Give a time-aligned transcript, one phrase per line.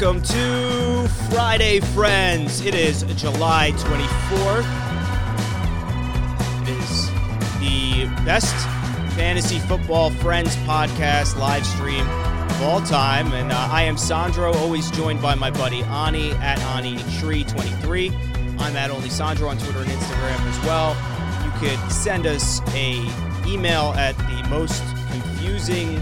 [0.00, 2.60] Welcome to Friday Friends.
[2.60, 4.62] It is July 24th.
[6.62, 7.10] It is
[7.58, 8.54] the best
[9.16, 13.32] fantasy football friends podcast live stream of all time.
[13.32, 18.12] And uh, I am Sandro, always joined by my buddy Ani at Ani Tree 23
[18.60, 20.94] I'm at Only Sandro on Twitter and Instagram as well.
[21.44, 23.04] You could send us a
[23.48, 24.80] email at the most
[25.10, 25.96] confusing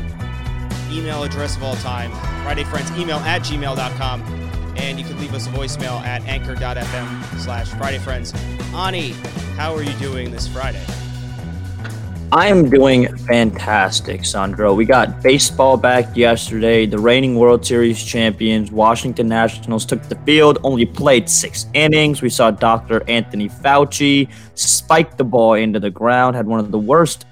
[0.90, 2.10] email address of all time,
[2.42, 4.22] Friday Friends email at gmail.com.
[4.76, 8.34] And you can leave us a voicemail at anchor.fm slash Friday Friends.
[8.74, 9.10] Ani,
[9.56, 10.84] how are you doing this Friday?
[12.32, 14.74] I am doing fantastic, Sandro.
[14.74, 16.84] We got baseball back yesterday.
[16.84, 22.22] The reigning World Series champions, Washington Nationals, took the field, only played six innings.
[22.22, 23.08] We saw Dr.
[23.08, 27.26] Anthony Fauci spike the ball into the ground, had one of the worst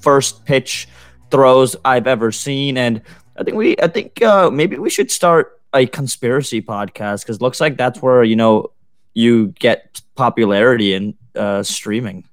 [0.00, 0.88] first pitch
[1.30, 2.76] throws I've ever seen.
[2.76, 3.02] And
[3.38, 7.60] I think we, I think uh, maybe we should start a conspiracy podcast because looks
[7.60, 8.70] like that's where, you know,
[9.14, 12.24] you get popularity in uh, streaming.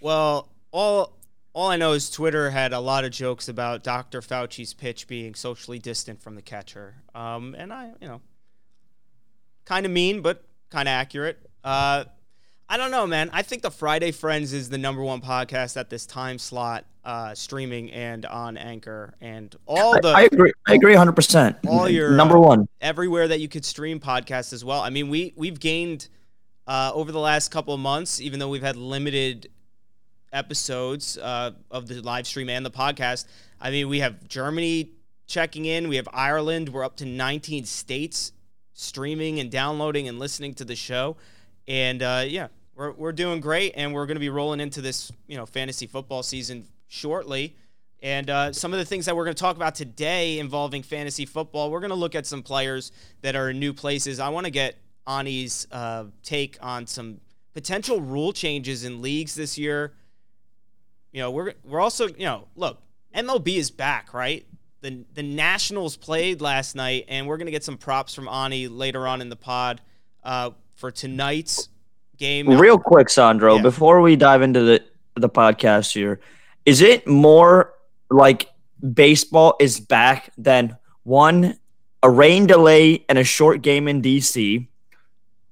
[0.00, 1.14] Well, all
[1.54, 4.20] all I know is Twitter had a lot of jokes about Dr.
[4.20, 6.96] Fauci's pitch being socially distant from the catcher.
[7.14, 8.20] Um, and I, you know,
[9.64, 11.38] kind of mean, but kind of accurate.
[11.62, 12.04] Uh,
[12.68, 13.30] I don't know, man.
[13.32, 17.34] I think the Friday Friends is the number one podcast at this time slot, uh,
[17.34, 20.08] streaming and on Anchor and all the.
[20.08, 20.52] I, I agree.
[20.66, 21.12] I agree 100.
[21.12, 24.80] percent All your number uh, one everywhere that you could stream podcasts as well.
[24.80, 26.08] I mean, we we've gained
[26.66, 29.50] uh, over the last couple of months, even though we've had limited
[30.32, 33.26] episodes uh, of the live stream and the podcast.
[33.60, 34.90] I mean, we have Germany
[35.26, 38.32] checking in, we have Ireland, we're up to 19 states
[38.72, 41.16] streaming and downloading and listening to the show.
[41.68, 45.12] And uh, yeah, we're, we're doing great, and we're going to be rolling into this
[45.26, 47.56] you know fantasy football season shortly.
[48.02, 51.24] And uh, some of the things that we're going to talk about today involving fantasy
[51.26, 54.20] football, we're going to look at some players that are in new places.
[54.20, 57.20] I want to get Ani's uh, take on some
[57.54, 59.94] potential rule changes in leagues this year.
[61.12, 62.82] You know, we're we're also you know look
[63.14, 64.44] MLB is back, right?
[64.82, 69.06] The the Nationals played last night, and we're gonna get some props from Ani later
[69.06, 69.80] on in the pod
[70.24, 71.68] uh, for tonight's
[72.18, 72.48] game.
[72.48, 73.62] Real quick, Sandro, Yeah.
[73.62, 74.82] before we dive into the
[75.14, 76.20] the podcast here,
[76.66, 77.74] is it more
[78.10, 78.48] like
[78.92, 81.58] baseball is back than one
[82.02, 84.66] a rain delay and a short game in DC?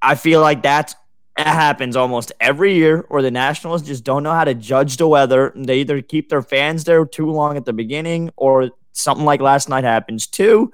[0.01, 0.95] I feel like that's
[1.39, 5.09] it happens almost every year where the Nationals just don't know how to judge the
[5.09, 5.53] weather.
[5.57, 9.69] They either keep their fans there too long at the beginning or something like last
[9.71, 10.27] night happens.
[10.27, 10.73] Two,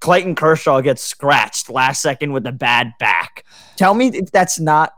[0.00, 3.44] Clayton Kershaw gets scratched last second with a bad back.
[3.76, 4.94] Tell me if that's not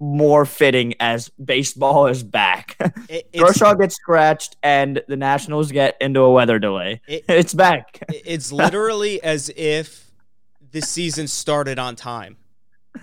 [0.00, 2.76] more fitting as baseball is back.
[3.08, 7.00] It- Kershaw gets scratched and the Nationals get into a weather delay.
[7.08, 7.98] It- it's back.
[8.08, 10.10] it's literally as if
[10.70, 12.36] the season started on time.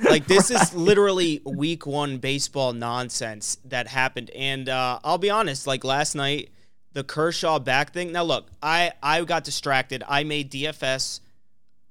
[0.03, 4.29] Like this is literally week one baseball nonsense that happened.
[4.31, 6.50] And uh, I'll be honest, like last night,
[6.94, 8.11] the Kershaw back thing.
[8.11, 10.03] Now look, I I got distracted.
[10.07, 11.19] I made DFS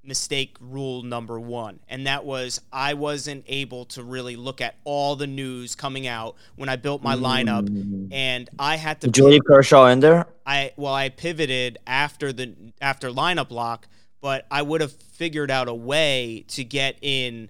[0.05, 5.15] mistake rule number one, and that was I wasn't able to really look at all
[5.15, 7.67] the news coming out when I built my lineup,
[8.11, 10.27] and I had to Julie Kershaw in there?
[10.45, 13.87] I well, I pivoted after the after lineup lock,
[14.21, 17.49] but I would have figured out a way to get in.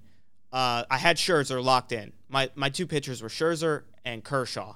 [0.51, 2.13] Uh, I had Scherzer locked in.
[2.29, 4.75] My my two pitchers were Scherzer and Kershaw.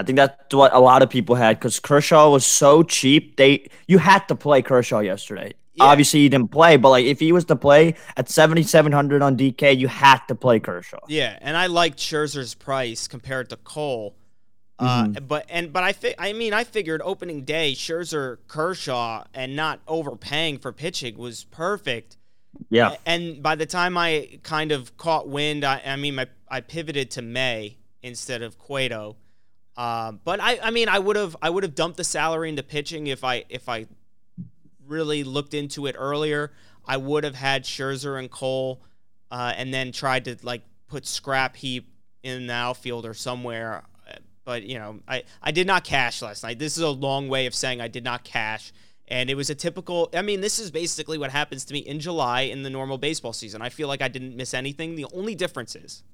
[0.00, 3.36] I think that's what a lot of people had because Kershaw was so cheap.
[3.36, 5.52] They you had to play Kershaw yesterday.
[5.74, 5.84] Yeah.
[5.84, 9.22] Obviously, he didn't play, but like if he was to play at seventy seven hundred
[9.22, 10.98] on DK, you had to play Kershaw.
[11.08, 14.16] Yeah, and I liked Scherzer's price compared to Cole.
[14.78, 19.54] Uh, but and but I fi- I mean I figured opening day Scherzer Kershaw and
[19.54, 22.16] not overpaying for pitching was perfect.
[22.68, 26.60] Yeah, And by the time I kind of caught wind, I, I mean, my, I
[26.60, 29.16] pivoted to May instead of Cueto.
[29.76, 32.62] Um, but I, I mean, I would have, I would have dumped the salary into
[32.62, 33.86] pitching if I, if I
[34.90, 36.52] really looked into it earlier.
[36.86, 38.82] I would have had Scherzer and Cole,
[39.30, 41.88] uh, and then tried to like put Scrap Heap
[42.22, 43.84] in the outfield or somewhere.
[44.44, 46.58] But you know, I, I did not cash last night.
[46.58, 48.72] This is a long way of saying I did not cash.
[49.06, 51.98] And it was a typical, I mean, this is basically what happens to me in
[51.98, 53.60] July in the normal baseball season.
[53.60, 54.94] I feel like I didn't miss anything.
[54.94, 56.04] The only difference is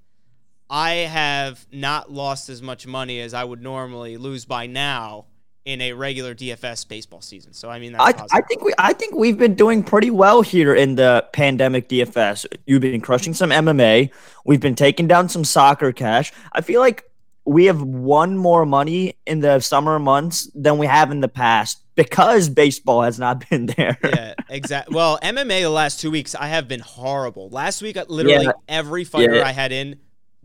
[0.71, 5.27] I have not lost as much money as I would normally lose by now
[5.67, 7.53] in a regular DFS baseball season.
[7.53, 8.39] So, I mean, that's I.
[8.39, 12.47] I think we I think we've been doing pretty well here in the pandemic DFS.
[12.67, 14.11] You've been crushing some MMA.
[14.45, 16.33] We've been taking down some soccer cash.
[16.53, 17.05] I feel like
[17.45, 21.83] we have won more money in the summer months than we have in the past
[21.97, 23.99] because baseball has not been there.
[24.05, 24.95] yeah, exactly.
[24.95, 27.51] Well, MMA the last two weeks I have been horrible.
[27.51, 28.53] Last week, uh, literally yeah.
[28.69, 29.47] every fighter yeah.
[29.47, 29.99] I had in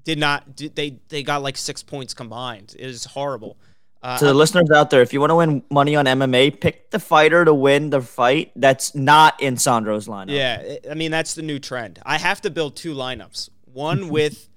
[0.04, 0.56] did not.
[0.56, 2.76] Did, they they got like six points combined.
[2.78, 3.58] It is horrible.
[4.04, 6.90] Uh, to the listeners out there, if you want to win money on MMA, pick
[6.90, 10.32] the fighter to win the fight that's not in Sandro's lineup.
[10.32, 12.00] Yeah, I mean that's the new trend.
[12.04, 13.50] I have to build two lineups.
[13.66, 14.50] One with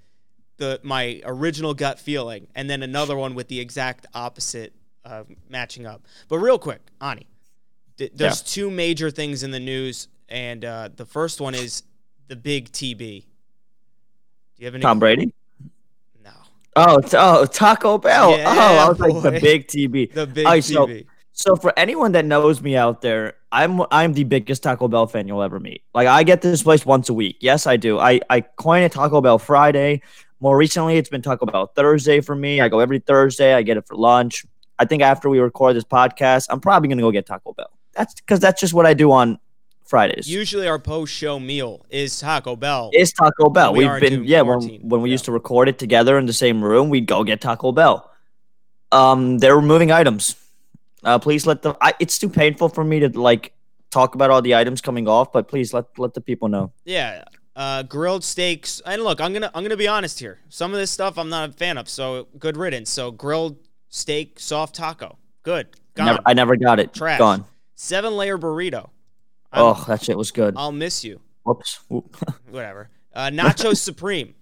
[0.57, 4.73] the my original gut feeling, and then another one with the exact opposite
[5.05, 6.07] uh, matching up.
[6.29, 7.27] But real quick, Ani,
[7.99, 8.47] th- there's yeah.
[8.47, 11.83] two major things in the news, and uh, the first one is
[12.29, 12.99] the big TB.
[12.99, 13.25] Do
[14.57, 14.83] you have any?
[14.83, 15.35] Tom Brady.
[16.77, 18.37] Oh, t- oh, Taco Bell.
[18.37, 19.09] Yeah, oh, I was boy.
[19.09, 20.13] like the big TB.
[20.15, 21.07] The big right, TB.
[21.33, 25.07] So, so for anyone that knows me out there, I'm I'm the biggest Taco Bell
[25.07, 25.83] fan you'll ever meet.
[25.95, 27.39] Like I get this place once a week.
[27.41, 27.99] Yes, I do.
[27.99, 30.03] I I coin a Taco Bell Friday.
[30.41, 32.61] More recently, it's been Taco Bell Thursday for me.
[32.61, 33.55] I go every Thursday.
[33.55, 34.45] I get it for lunch.
[34.79, 37.71] I think after we record this podcast, I'm probably gonna go get Taco Bell.
[37.93, 39.39] That's because that's just what I do on
[39.85, 40.29] Fridays.
[40.29, 42.91] Usually, our post-show meal is Taco Bell.
[42.95, 43.73] Is Taco Bell?
[43.73, 45.15] We We've been yeah when, when we yeah.
[45.15, 48.11] used to record it together in the same room, we'd go get Taco Bell.
[48.93, 50.37] Um, they're removing items.
[51.03, 51.77] Uh, please let the.
[51.81, 53.53] I, it's too painful for me to like
[53.91, 56.73] talk about all the items coming off, but please let let the people know.
[56.85, 58.81] Yeah, uh, grilled steaks.
[58.87, 60.39] And look, I'm gonna I'm gonna be honest here.
[60.49, 62.91] Some of this stuff I'm not a fan of, so good riddance.
[62.91, 63.59] So grilled
[63.91, 65.69] steak, soft taco, good.
[65.95, 66.07] Gone.
[66.07, 66.93] Never, I never got it.
[66.93, 67.19] Trash.
[67.19, 67.45] Gone.
[67.75, 68.91] Seven layer burrito.
[69.55, 70.55] I'm, oh, that shit was good.
[70.57, 71.21] I'll miss you.
[71.45, 71.81] Whoops.
[72.51, 72.91] Whatever.
[73.15, 74.35] Uh, Nacho Supreme.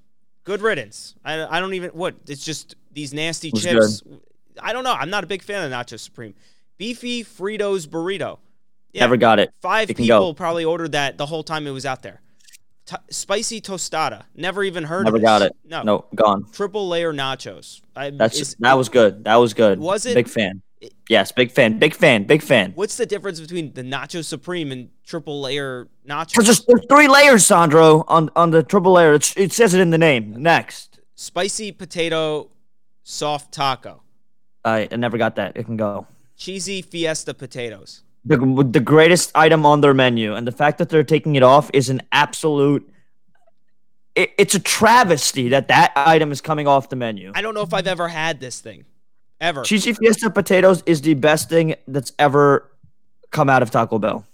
[0.45, 1.15] Good riddance.
[1.25, 2.15] I, I don't even what.
[2.27, 4.01] It's just these nasty chips.
[4.01, 4.21] Good.
[4.61, 4.93] I don't know.
[4.93, 6.35] I'm not a big fan of Nacho Supreme.
[6.79, 8.39] Beefy Fritos burrito.
[8.93, 9.53] Yeah, Never got it.
[9.61, 12.21] Five it people probably ordered that the whole time it was out there.
[12.85, 14.25] T- spicy tostada.
[14.35, 15.07] Never even heard.
[15.07, 15.19] Of it.
[15.19, 15.53] Never got it.
[15.65, 16.47] No, no, gone.
[16.53, 17.81] Triple layer nachos.
[17.95, 19.25] I, That's just, that was good.
[19.25, 19.79] That was good.
[19.79, 20.15] Was it?
[20.15, 20.63] Big fan.
[20.83, 21.79] It, yes, big fan.
[21.79, 22.25] Big fan.
[22.25, 22.73] Big fan.
[22.75, 26.45] What's the difference between the nacho supreme and triple layer nachos?
[26.45, 29.15] There's, there's three layers, Sandro, on on the triple layer.
[29.15, 30.35] It's, it says it in the name.
[30.43, 31.01] Next.
[31.15, 32.51] Spicy potato
[33.03, 34.03] soft taco.
[34.65, 35.57] I, I never got that.
[35.57, 36.07] It can go.
[36.37, 41.05] Cheesy fiesta potatoes the the greatest item on their menu, and the fact that they're
[41.05, 42.89] taking it off is an absolute.
[44.15, 47.33] It, it's a travesty that that item is coming off the menu.
[47.35, 48.85] I don't know if I've ever had this thing,
[49.43, 49.63] ever.
[49.63, 52.71] Cheesy Fiesta potatoes is the best thing that's ever
[53.31, 54.27] come out of Taco Bell.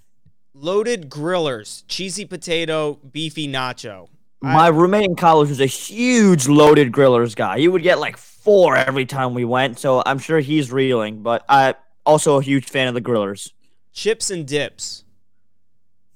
[0.55, 4.09] Loaded grillers, cheesy potato, beefy nacho.
[4.41, 7.59] My I, roommate in college was a huge loaded grillers guy.
[7.59, 11.23] He would get like four every time we went, so I'm sure he's reeling.
[11.23, 11.75] But I
[12.07, 13.53] also a huge fan of the grillers
[13.99, 15.05] chips and dips.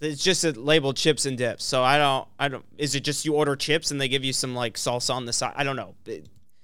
[0.00, 1.64] It's just a labeled chips and dips.
[1.64, 2.64] So I don't, I don't.
[2.78, 5.32] Is it just you order chips and they give you some like salsa on the
[5.32, 5.52] side?
[5.56, 5.94] I don't know.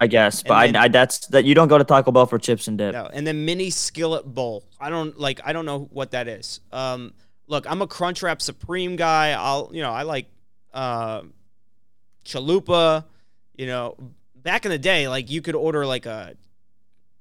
[0.01, 2.39] I guess, but then, I, I, that's that you don't go to Taco Bell for
[2.39, 2.93] chips and dip.
[2.93, 4.65] No, and then mini skillet bowl.
[4.81, 5.41] I don't like.
[5.45, 6.61] I don't know what that is.
[6.71, 7.13] Um,
[7.49, 9.33] look, I'm a Crunchwrap Supreme guy.
[9.33, 10.27] I'll, you know, I like
[10.73, 11.23] uh,
[12.25, 13.05] chalupa.
[13.57, 13.97] You know,
[14.37, 16.37] back in the day, like you could order like a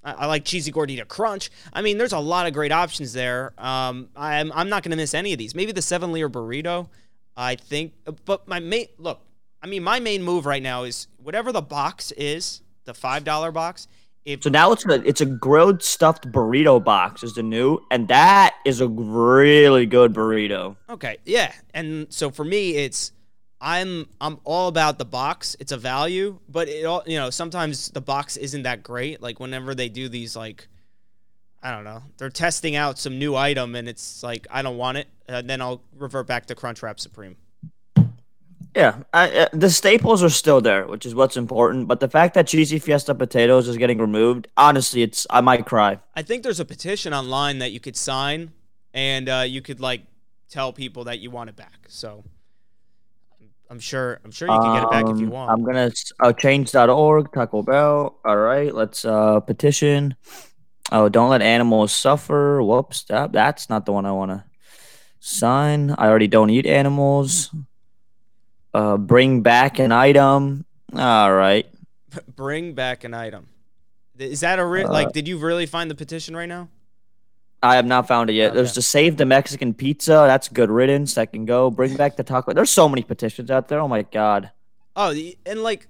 [0.04, 1.51] I, I like cheesy gordita crunch.
[1.74, 3.54] I mean, there's a lot of great options there.
[3.58, 5.54] Um, I'm I'm not going to miss any of these.
[5.54, 6.88] Maybe the seven layer burrito.
[7.36, 7.94] I think,
[8.25, 9.22] but my main look.
[9.62, 13.51] I mean, my main move right now is whatever the box is, the five dollar
[13.51, 13.88] box.
[14.25, 18.08] If, so now it's a it's a grilled stuffed burrito box is the new, and
[18.08, 20.75] that is a really good burrito.
[20.89, 23.12] Okay, yeah, and so for me, it's
[23.62, 25.56] I'm I'm all about the box.
[25.60, 29.22] It's a value, but it all you know, sometimes the box isn't that great.
[29.22, 30.67] Like whenever they do these like
[31.63, 34.98] I don't know, they're testing out some new item and it's like I don't want
[34.98, 37.38] it, and then I'll revert back to Crunchwrap Supreme.
[38.77, 41.88] Yeah, I, uh, the staples are still there, which is what's important.
[41.88, 45.98] But the fact that cheesy fiesta potatoes is getting removed, honestly, it's I might cry.
[46.15, 48.51] I think there's a petition online that you could sign,
[48.93, 50.01] and uh, you could like
[50.51, 51.88] tell people that you want it back.
[51.88, 52.24] So
[53.67, 54.19] I'm sure.
[54.24, 55.51] I'm sure you can get it back if you um, want.
[55.51, 58.19] I'm gonna uh, change.org Taco Bell.
[58.24, 60.15] All right, let's uh petition.
[60.91, 62.62] Oh, don't let animals suffer.
[62.62, 64.43] Whoops, that, that's not the one I want to
[65.19, 65.96] sign.
[65.98, 67.50] I already don't eat animals.
[68.77, 70.63] Uh, bring back an item.
[70.93, 71.65] All right.
[72.36, 73.48] bring back an item.
[74.19, 74.88] Is that a real?
[74.88, 75.13] Uh, like?
[75.13, 76.69] Did you really find the petition right now?
[77.63, 78.50] I have not found it yet.
[78.50, 78.57] Okay.
[78.57, 80.25] There's the Save the Mexican Pizza.
[80.27, 81.15] That's good riddance.
[81.15, 81.72] That can go.
[81.72, 82.53] Bring back the taco.
[82.53, 83.79] There's so many petitions out there.
[83.79, 84.51] Oh my god.
[84.96, 85.12] Oh,
[85.48, 85.88] and like,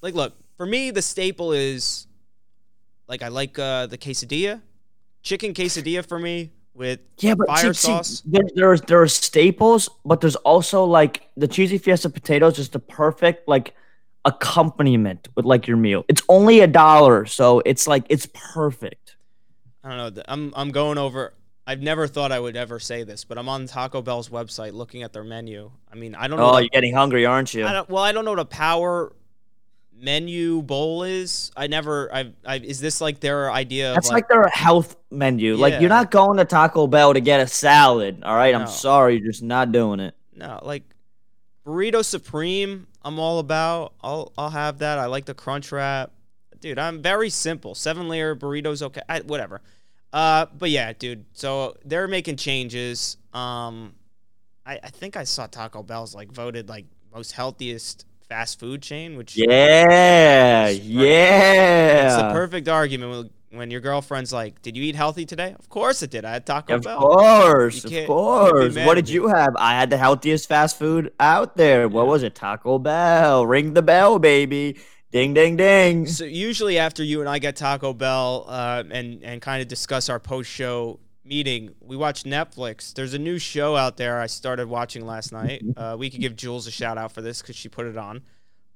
[0.00, 2.06] like, look for me, the staple is
[3.08, 4.62] like I like uh, the quesadilla,
[5.22, 8.22] chicken quesadilla for me with yeah, but fire see, sauce.
[8.22, 12.72] See, there, there's there are staples, but there's also like the cheesy fiesta potatoes, just
[12.72, 13.74] the perfect like
[14.24, 16.04] accompaniment with like your meal.
[16.08, 19.16] It's only a dollar, so it's like it's perfect.
[19.82, 20.22] I don't know.
[20.26, 21.34] I'm I'm going over.
[21.66, 25.02] I've never thought I would ever say this, but I'm on Taco Bell's website looking
[25.02, 25.70] at their menu.
[25.90, 26.50] I mean, I don't know.
[26.50, 27.66] Oh, the- you're getting hungry, aren't you?
[27.66, 29.14] I don't, well, I don't know what a power
[29.96, 31.50] menu bowl is.
[31.56, 32.12] I never.
[32.14, 32.64] I've, I've.
[32.64, 35.56] is this like their idea of That's like, like their health menu.
[35.56, 38.22] Like you're not going to Taco Bell to get a salad.
[38.22, 38.60] All right, No.
[38.60, 40.14] I'm sorry, you're just not doing it.
[40.34, 40.82] no like
[41.66, 42.86] burrito supreme?
[43.02, 43.94] I'm all about.
[44.02, 44.98] I'll I'll have that.
[44.98, 46.10] I like the crunch wrap,
[46.60, 46.78] dude.
[46.78, 47.74] I'm very simple.
[47.74, 49.02] Seven layer burritos, okay.
[49.08, 49.60] I, whatever.
[50.12, 51.24] Uh, but yeah, dude.
[51.32, 53.16] So they're making changes.
[53.32, 53.94] Um,
[54.64, 59.16] I I think I saw Taco Bell's like voted like most healthiest fast food chain,
[59.16, 62.06] which Yeah, yeah.
[62.06, 63.10] It's the perfect argument
[63.50, 66.24] when, when your girlfriend's like, "Did you eat healthy today?" Of course it did.
[66.24, 66.98] I had Taco Of Bell.
[66.98, 68.76] course, of can't- you can't be course.
[68.86, 69.54] What did you have?
[69.58, 71.88] I had the healthiest fast food out there.
[71.88, 72.34] What was it?
[72.34, 73.46] Taco Bell.
[73.46, 74.78] Ring the bell, baby.
[75.12, 76.06] Ding, ding, ding.
[76.06, 80.08] So usually after you and I get Taco Bell uh, and and kind of discuss
[80.08, 82.92] our post show meeting, we watch Netflix.
[82.92, 85.62] There's a new show out there I started watching last night.
[85.76, 88.22] Uh, we could give Jules a shout out for this because she put it on.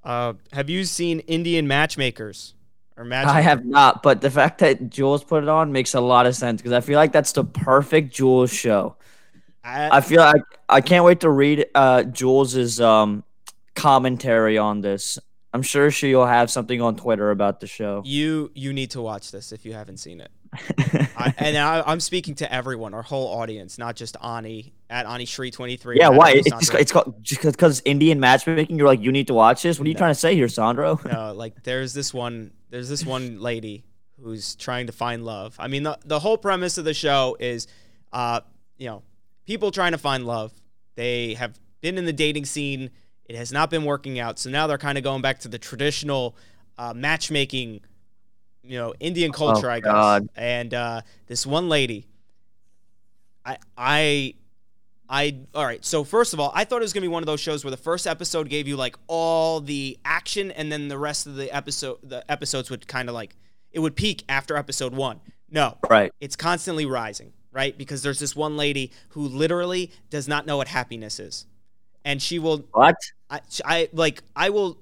[0.02, 2.54] Uh, have you seen Indian Matchmakers
[2.96, 3.06] or?
[3.12, 6.34] I have not, but the fact that Jules put it on makes a lot of
[6.34, 8.96] sense because I feel like that's the perfect Jules show.
[9.62, 13.24] I, I feel like I can't wait to read uh, Jules's um,
[13.74, 15.18] commentary on this.
[15.52, 18.02] I'm sure she'll have something on Twitter about the show.
[18.04, 20.30] you you need to watch this if you haven't seen it.
[20.52, 25.24] I, and I, I'm speaking to everyone, our whole audience, not just Ani at Ani
[25.24, 25.98] Shri 23.
[25.98, 26.32] yeah, why?
[26.32, 28.78] It's, just, it's called just because Indian matchmaking.
[28.78, 29.78] You're like, you need to watch this.
[29.78, 29.98] What are you No.
[29.98, 31.00] trying to say here, Sandro?
[31.04, 33.84] no, like there's this one there's this one lady
[34.22, 35.56] who's trying to find love.
[35.58, 37.66] I mean, the the whole premise of the show is,
[38.12, 38.40] uh,
[38.76, 39.02] you know,
[39.46, 40.52] people trying to find love.
[40.94, 42.90] They have been in the dating scene.
[43.26, 45.58] It has not been working out, so now they're kind of going back to the
[45.58, 46.34] traditional
[46.78, 47.80] uh, matchmaking,
[48.68, 49.92] you know, Indian culture, Oh, I guess.
[49.92, 50.28] God.
[50.36, 52.06] And uh, this one lady,
[53.44, 54.34] I I.
[55.10, 55.82] I all right.
[55.82, 57.70] So first of all, I thought it was gonna be one of those shows where
[57.70, 61.50] the first episode gave you like all the action, and then the rest of the
[61.50, 63.34] episode, the episodes would kind of like
[63.72, 65.20] it would peak after episode one.
[65.50, 66.12] No, Right.
[66.20, 67.76] it's constantly rising, right?
[67.78, 71.46] Because there's this one lady who literally does not know what happiness is,
[72.04, 72.96] and she will What?
[73.30, 74.76] I, I like I will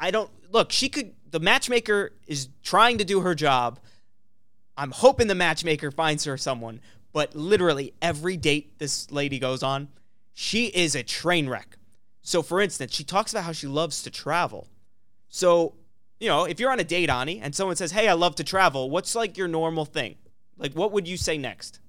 [0.00, 3.78] I don't look, she could the matchmaker is trying to do her job.
[4.76, 6.80] I'm hoping the matchmaker finds her someone,
[7.12, 9.88] but literally every date this lady goes on,
[10.34, 11.78] she is a train wreck.
[12.22, 14.68] So for instance, she talks about how she loves to travel.
[15.28, 15.74] So,
[16.20, 18.44] you know, if you're on a date, Ani, and someone says, "Hey, I love to
[18.44, 20.16] travel," what's like your normal thing?
[20.58, 21.80] Like what would you say next?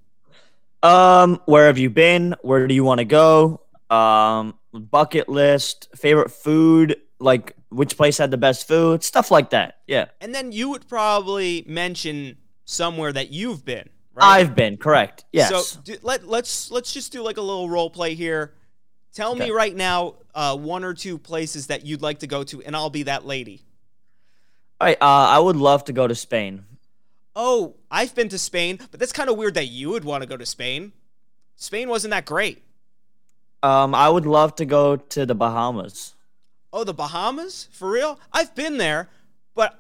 [0.84, 2.36] Um, where have you been?
[2.42, 3.62] Where do you want to go?
[3.90, 9.80] Um, bucket list, favorite food, like which place had the best food, stuff like that.
[9.88, 10.06] Yeah.
[10.22, 14.40] And then you would probably mention somewhere that you've been, right?
[14.40, 15.26] I've been correct.
[15.32, 15.50] Yes.
[15.50, 18.54] So do, let let's let's just do like a little role play here.
[19.14, 22.62] Tell me right now uh, one or two places that you'd like to go to,
[22.62, 23.64] and I'll be that lady.
[24.80, 24.98] All right.
[25.02, 26.66] Uh, I would love to go to Spain.
[27.36, 30.30] Oh, I've been to Spain, but that's kind of weird that you would want to
[30.30, 30.92] go to Spain.
[31.56, 32.64] Spain wasn't that great.
[33.64, 36.14] Um, I would love to go to the Bahamas.
[36.72, 37.70] Oh, the Bahamas?
[37.72, 38.20] For real?
[38.32, 39.10] I've been there,
[39.56, 39.80] but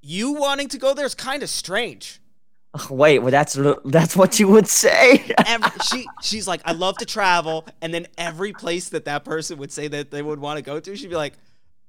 [0.00, 2.20] you wanting to go there is kind of strange.
[2.90, 5.34] Wait, well, that's that's what you would say.
[5.46, 9.58] Every, she she's like, I love to travel, and then every place that that person
[9.58, 11.34] would say that they would want to go to, she'd be like,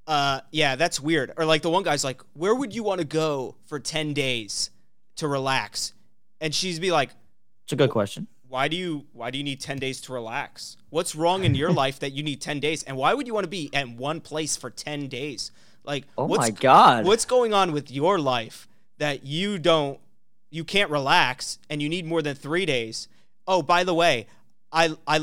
[0.08, 1.34] uh, yeah, that's weird.
[1.38, 4.72] Or like the one guy's like, where would you want to go for ten days
[5.18, 5.94] to relax?
[6.41, 7.12] And she'd be like,
[7.65, 8.27] it's a good question.
[8.50, 10.75] Why do you why do you need 10 days to relax?
[10.89, 12.84] What's wrong in your life that you need 10 days?
[12.84, 15.51] And why would you want to be at one place for 10 days?
[15.84, 17.06] Like Oh what's, my god.
[17.06, 20.00] what's going on with your life that you don't
[20.50, 23.08] you can't relax and you need more than three days?
[23.48, 24.27] Oh by the way
[24.72, 25.20] i i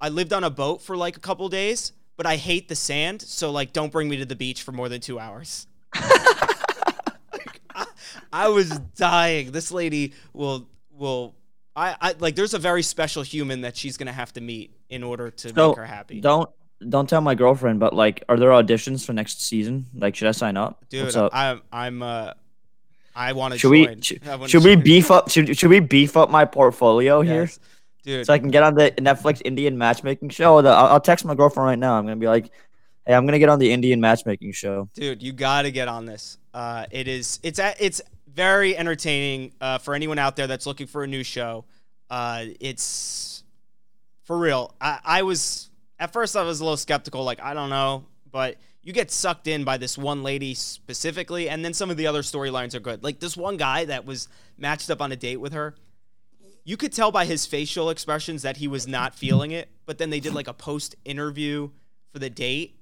[0.00, 3.22] i lived on a boat for like a couple days but i hate the sand
[3.22, 5.66] so like don't bring me to the beach for more than two hours.
[5.94, 7.86] I,
[8.32, 9.52] I was dying.
[9.52, 11.34] This lady will will
[11.76, 15.02] I, I like there's a very special human that she's gonna have to meet in
[15.02, 16.50] order to So, make her happy Don't
[16.88, 19.86] don't tell my girlfriend, but like, are there auditions for next season?
[19.94, 20.84] Like, should I sign up?
[20.88, 21.30] dude What's up?
[21.34, 22.32] i'm i'm uh
[23.14, 25.30] i want to should join we should, I wanna we beef up?
[25.30, 27.42] Should should we beef up my portfolio here?
[27.42, 27.60] Yes.
[28.02, 30.62] dude so I can get on the Netflix Indian matchmaking show.
[30.62, 31.94] The, I'll, text my girlfriend right now.
[31.94, 32.50] I'm gonna be like,
[33.06, 36.38] "Hey, I'm gonna get on the Indian matchmaking show." dude you gotta get on this
[36.54, 38.00] uh it is it's a, it's
[38.34, 41.64] very entertaining uh for anyone out there that's looking for a new show
[42.10, 43.42] uh it's
[44.24, 47.70] for real i i was at first i was a little skeptical like i don't
[47.70, 51.96] know but you get sucked in by this one lady specifically, and then some of
[51.96, 53.04] the other storylines are good.
[53.04, 55.74] Like this one guy that was matched up on a date with her.
[56.64, 60.10] You could tell by his facial expressions that he was not feeling it, but then
[60.10, 61.70] they did like a post interview
[62.12, 62.76] for the date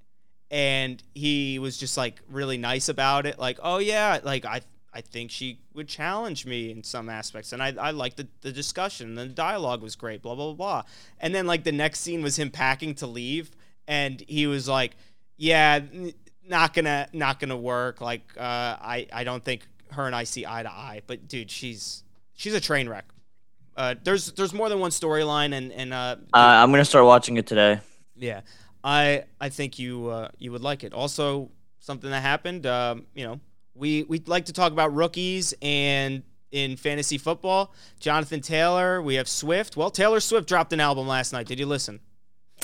[0.51, 4.61] and he was just like really nice about it like oh yeah like i
[4.93, 8.53] i think she would challenge me in some aspects and i i liked the, the
[8.53, 10.83] discussion the dialogue was great blah blah blah blah
[11.21, 13.51] and then like the next scene was him packing to leave
[13.87, 14.97] and he was like
[15.37, 16.13] yeah n-
[16.47, 18.41] not gonna not gonna work like uh
[18.81, 22.03] i i don't think her and i see eye to eye but dude she's
[22.35, 23.05] she's a train wreck
[23.77, 27.37] uh there's there's more than one storyline and and uh Uh, I'm gonna start watching
[27.37, 27.81] it today.
[28.17, 28.41] yeah,
[28.83, 30.93] I I think you uh, you would like it.
[30.93, 32.67] Also, something that happened.
[32.67, 33.39] Um, you know,
[33.79, 37.73] we we like to talk about rookies and in fantasy football.
[38.01, 39.03] Jonathan Taylor.
[39.03, 39.77] We have Swift.
[39.77, 41.47] Well, Taylor Swift dropped an album last night.
[41.47, 42.01] Did you listen?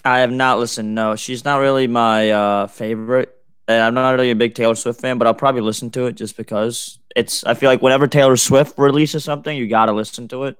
[0.04, 0.94] I have not listened.
[0.94, 3.34] No, she's not really my uh, favorite.
[3.66, 6.16] And I'm not really a big Taylor Swift fan, but I'll probably listen to it
[6.16, 7.44] just because it's.
[7.44, 10.58] I feel like whenever Taylor Swift releases something, you gotta listen to it.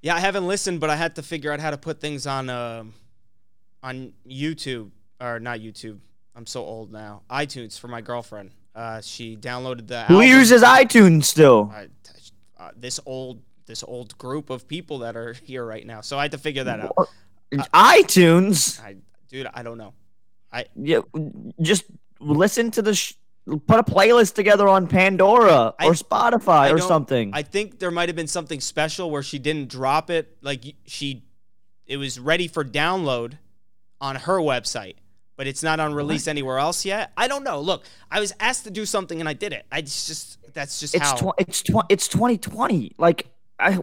[0.00, 2.48] Yeah, I haven't listened, but I had to figure out how to put things on
[2.48, 2.84] uh,
[3.82, 5.98] on YouTube or not YouTube.
[6.34, 7.22] I'm so old now.
[7.30, 8.52] iTunes for my girlfriend.
[8.76, 10.04] Uh, she downloaded the.
[10.04, 10.28] Who album.
[10.28, 11.72] uses iTunes still?
[11.74, 11.88] I,
[12.58, 16.02] uh, this old this old group of people that are here right now.
[16.02, 16.94] So I had to figure that out.
[17.72, 18.80] iTunes.
[18.82, 18.96] I,
[19.28, 19.94] dude, I don't know.
[20.52, 21.00] I Yeah,
[21.60, 21.84] just
[22.20, 22.94] listen to the.
[22.94, 23.14] Sh-
[23.68, 27.30] put a playlist together on Pandora I- or Spotify I or something.
[27.32, 30.36] I think there might have been something special where she didn't drop it.
[30.42, 31.22] Like she,
[31.86, 33.34] it was ready for download
[34.00, 34.96] on her website,
[35.36, 37.12] but it's not on release anywhere else yet.
[37.16, 37.60] I don't know.
[37.60, 39.66] Look, I was asked to do something and I did it.
[39.70, 41.32] I just, that's just it's how.
[41.32, 42.92] tw- it's tw- it's 2020.
[42.98, 43.26] Like
[43.58, 43.78] I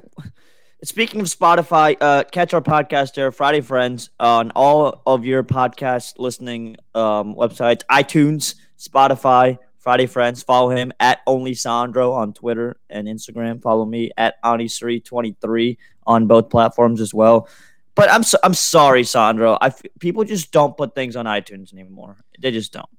[0.84, 6.16] speaking of Spotify, uh catch our podcast there, Friday Friends, on all of your podcast
[6.18, 10.42] listening um websites, iTunes, Spotify, Friday Friends.
[10.44, 13.62] Follow him at only Sandro on Twitter and Instagram.
[13.62, 17.48] Follow me at Anisri23 on both platforms as well.
[17.96, 19.58] But I'm so- I'm sorry, Sandro.
[19.62, 22.18] I f- people just don't put things on iTunes anymore.
[22.42, 22.90] They just don't.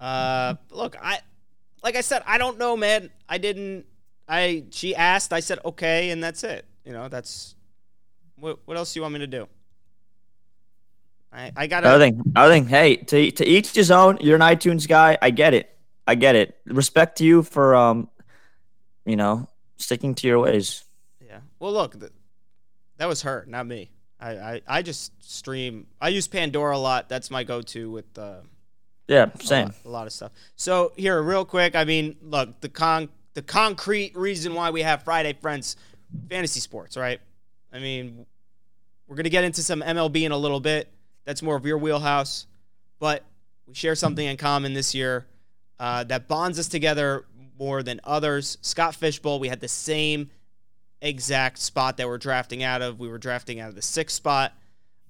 [0.00, 1.20] Uh, look, I,
[1.82, 3.10] like I said, I don't know, man.
[3.28, 3.86] I didn't.
[4.28, 6.64] I she asked, I said okay, and that's it.
[6.84, 7.54] You know, that's.
[8.36, 9.46] What what else do you want me to do?
[11.32, 11.88] I I gotta.
[11.88, 12.66] Other thing, thing.
[12.66, 14.18] Hey, to to each his own.
[14.20, 15.16] You're an iTunes guy.
[15.22, 15.70] I get it.
[16.06, 16.58] I get it.
[16.66, 18.08] Respect to you for um,
[19.06, 20.84] you know, sticking to your ways.
[21.24, 21.40] Yeah.
[21.58, 22.12] Well, look, th-
[22.98, 23.90] that was her, not me.
[24.24, 25.86] I, I, I just stream.
[26.00, 27.08] I use Pandora a lot.
[27.10, 28.36] That's my go-to with uh,
[29.06, 29.66] Yeah, a same.
[29.66, 30.32] lot, a lot of stuff.
[30.56, 31.76] So here, real quick.
[31.76, 35.76] I mean, look, the con the concrete reason why we have Friday Friends,
[36.30, 37.20] fantasy sports, right?
[37.72, 38.24] I mean,
[39.06, 40.88] we're gonna get into some MLB in a little bit.
[41.24, 42.46] That's more of your wheelhouse,
[43.00, 43.24] but
[43.66, 45.26] we share something in common this year
[45.78, 47.24] uh, that bonds us together
[47.58, 48.56] more than others.
[48.62, 50.30] Scott Fish Bowl, we had the same
[51.04, 52.98] exact spot that we're drafting out of.
[52.98, 54.52] We were drafting out of the sixth spot.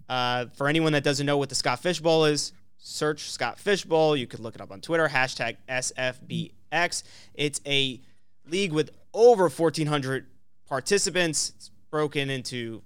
[0.09, 3.85] Uh, for anyone that doesn't know what the Scott Fish Bowl is, search Scott Fish
[3.85, 4.17] Bowl.
[4.17, 7.03] You could look it up on Twitter, hashtag SFBX.
[7.35, 8.01] It's a
[8.47, 10.27] league with over 1,400
[10.69, 11.53] participants.
[11.57, 12.83] It's broken into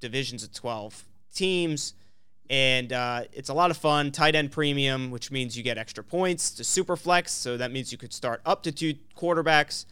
[0.00, 1.94] divisions of 12 teams.
[2.50, 4.10] And uh, it's a lot of fun.
[4.10, 7.32] Tight end premium, which means you get extra points to super flex.
[7.32, 9.86] So that means you could start up to two quarterbacks.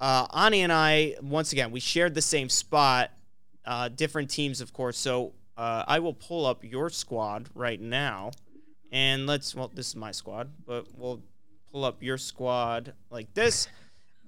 [0.00, 3.10] Uh, Ani and I, once again, we shared the same spot,
[3.64, 4.98] uh, different teams, of course.
[4.98, 8.32] So uh, I will pull up your squad right now.
[8.92, 11.22] And let's, well, this is my squad, but we'll
[11.72, 13.68] pull up your squad like this.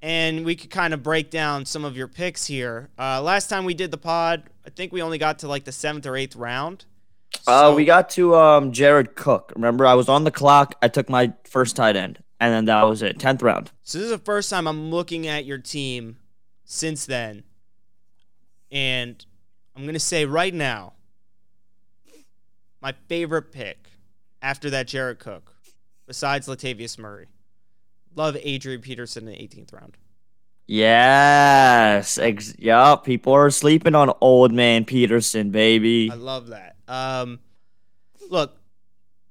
[0.03, 2.89] And we could kind of break down some of your picks here.
[2.99, 5.73] Uh, last time we did the pod, I think we only got to like the
[5.73, 6.85] seventh or eighth round.
[7.47, 9.53] Uh, So- we got to um Jared Cook.
[9.55, 10.75] Remember, I was on the clock.
[10.83, 13.19] I took my first tight end, and then that was it.
[13.19, 13.71] Tenth round.
[13.83, 16.19] So this is the first time I'm looking at your team
[16.65, 17.45] since then.
[18.71, 19.25] And
[19.75, 20.95] I'm going to say right now,
[22.81, 23.89] my favorite pick
[24.41, 25.55] after that Jared Cook,
[26.07, 27.27] besides Latavius Murray,
[28.15, 29.97] love Adrian Peterson in the 18th round.
[30.67, 32.19] Yes.
[32.19, 33.05] Ex- yup.
[33.05, 36.11] People are sleeping on old man Peterson, baby.
[36.13, 36.77] I love that.
[36.87, 37.41] Um,
[38.29, 38.59] look,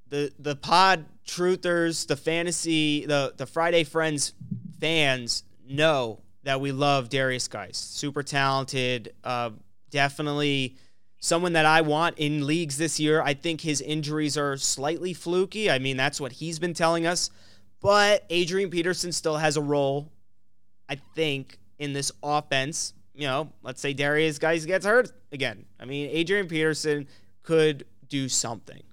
[0.10, 4.34] the the pod truthers, the fantasy, the the Friday Friends
[4.80, 7.78] fans know that we love Derrius Guice.
[7.78, 9.14] Super talented.
[9.24, 9.52] Uh,
[9.92, 10.76] definitely
[11.20, 13.22] someone that I want in leagues this year.
[13.22, 15.70] I think his injuries are slightly fluky.
[15.70, 17.30] I mean, that's what he's been telling us.
[17.82, 20.10] But Adrian Peterson still has a role,
[20.90, 22.94] I think, in this offense.
[23.14, 25.66] You know, let's say Derrius Guice gets hurt again.
[25.80, 27.08] I mean, Adrian Peterson
[27.44, 28.84] could do something.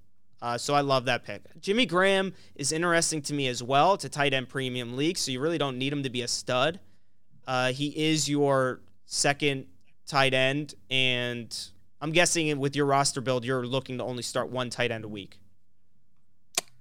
[0.44, 1.40] Uh, so I love that pick.
[1.58, 3.94] Jimmy Graham is interesting to me as well.
[3.94, 6.80] A tight end premium league, so you really don't need him to be a stud.
[7.46, 9.64] Uh, he is your second
[10.06, 11.58] tight end, and
[11.98, 15.08] I'm guessing with your roster build, you're looking to only start one tight end a
[15.08, 15.38] week.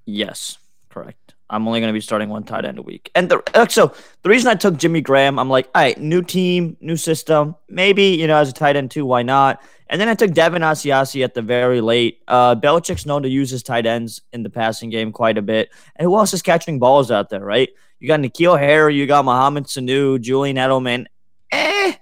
[0.06, 0.58] Yes,
[0.90, 1.33] correct.
[1.54, 3.12] I'm only going to be starting one tight end a week.
[3.14, 6.24] And the, uh, so the reason I took Jimmy Graham, I'm like, all right, new
[6.24, 7.56] team, new system.
[7.70, 9.62] Maybe, you know, as a tight end too, why not?
[9.88, 12.24] And then I took Devin Asiasi at the very late.
[12.28, 15.70] Uh, Belichick's known to use his tight ends in the passing game quite a bit.
[15.96, 17.70] And who else is catching balls out there, right?
[18.00, 21.06] You got N'Keal Harry, you got Mohamed Sanu, Julian Edelman.
[21.52, 21.94] Eh.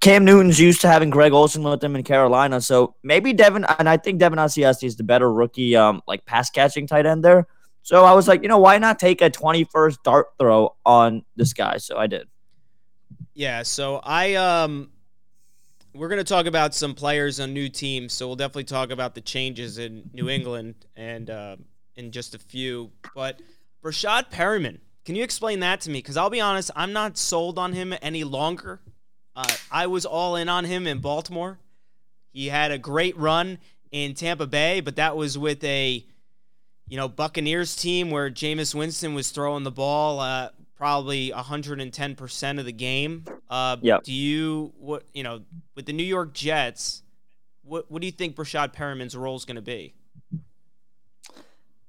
[0.00, 2.60] Cam Newton's used to having Greg Olsen with them in Carolina.
[2.60, 6.50] So maybe Devin, and I think Devin Asiasi is the better rookie, um, like pass
[6.50, 7.46] catching tight end there.
[7.82, 11.52] So I was like, you know, why not take a 21st dart throw on this
[11.52, 11.78] guy?
[11.78, 12.28] So I did.
[13.34, 13.62] Yeah.
[13.62, 14.90] So I, um,
[15.94, 18.12] we're going to talk about some players on new teams.
[18.12, 21.56] So we'll definitely talk about the changes in New England and uh,
[21.96, 22.90] in just a few.
[23.14, 23.40] But
[23.82, 25.98] Breshad Perriman, can you explain that to me?
[25.98, 28.80] Because I'll be honest, I'm not sold on him any longer.
[29.34, 31.58] Uh, I was all in on him in Baltimore.
[32.32, 33.58] He had a great run
[33.90, 36.06] in Tampa Bay, but that was with a
[36.90, 42.64] you know Buccaneers team where Jameis Winston was throwing the ball uh, probably 110% of
[42.64, 43.24] the game.
[43.50, 44.02] Uh, yep.
[44.02, 45.42] Do you what you know
[45.74, 47.02] with the New York Jets?
[47.62, 49.94] What what do you think Breshad Perriman's role is going to be?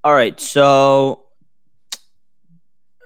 [0.04, 1.24] All right, so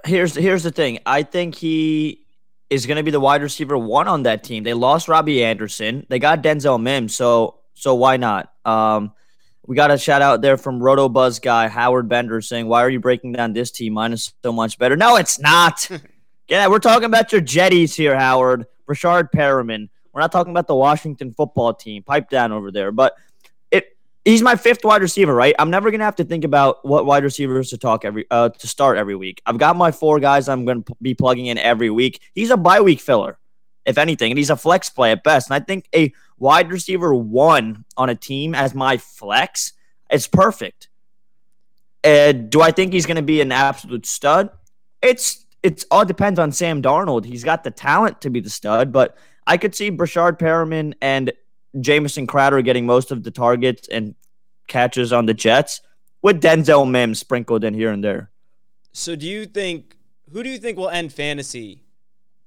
[0.05, 0.99] here's here's the thing.
[1.05, 2.25] I think he
[2.69, 4.63] is going to be the wide receiver one on that team.
[4.63, 6.05] They lost Robbie Anderson.
[6.09, 8.51] They got Denzel Mims, so so why not?
[8.65, 9.13] Um,
[9.67, 12.89] we got a shout out there from Roto Buzz guy Howard Bender saying, "Why are
[12.89, 13.93] you breaking down this team?
[13.93, 15.89] Mine is so much better." No, it's not.
[16.47, 18.67] yeah, we're talking about your Jetties here, Howard.
[18.87, 19.89] Breshad Perriman.
[20.13, 22.03] We're not talking about the Washington football team.
[22.03, 22.91] Pipe down over there.
[22.91, 23.15] But
[23.71, 25.55] it he's my fifth wide receiver, right?
[25.57, 28.67] I'm never gonna have to think about what wide receivers to talk every uh, to
[28.67, 29.41] start every week.
[29.45, 32.21] I've got my four guys I'm gonna be plugging in every week.
[32.33, 33.39] He's a bye week filler,
[33.85, 35.49] if anything, and he's a flex play at best.
[35.49, 39.73] And I think a wide receiver one on a team as my flex,
[40.09, 40.89] it's perfect.
[42.03, 44.49] And do I think he's going to be an absolute stud?
[45.01, 47.25] It's it's all depends on Sam Darnold.
[47.25, 49.17] He's got the talent to be the stud, but
[49.47, 51.33] I could see Breshad Perriman and
[51.79, 54.13] Jamison Crowder getting most of the targets and
[54.67, 55.81] catches on the Jets
[56.21, 58.29] with Denzel Mims sprinkled in here and there.
[58.91, 59.97] So do you think
[60.31, 61.83] who do you think will end fantasy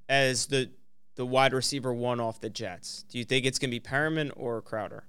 [0.09, 0.71] as the
[1.19, 3.05] the wide receiver one off the Jets?
[3.11, 5.03] Do you think it's going to be Perriman or Crowder?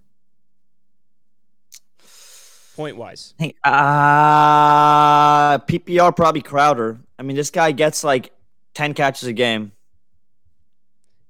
[2.75, 3.35] Point wise.
[3.63, 6.99] Uh, PPR probably Crowder.
[7.19, 8.31] I mean, this guy gets like
[8.73, 9.71] 10 catches a game.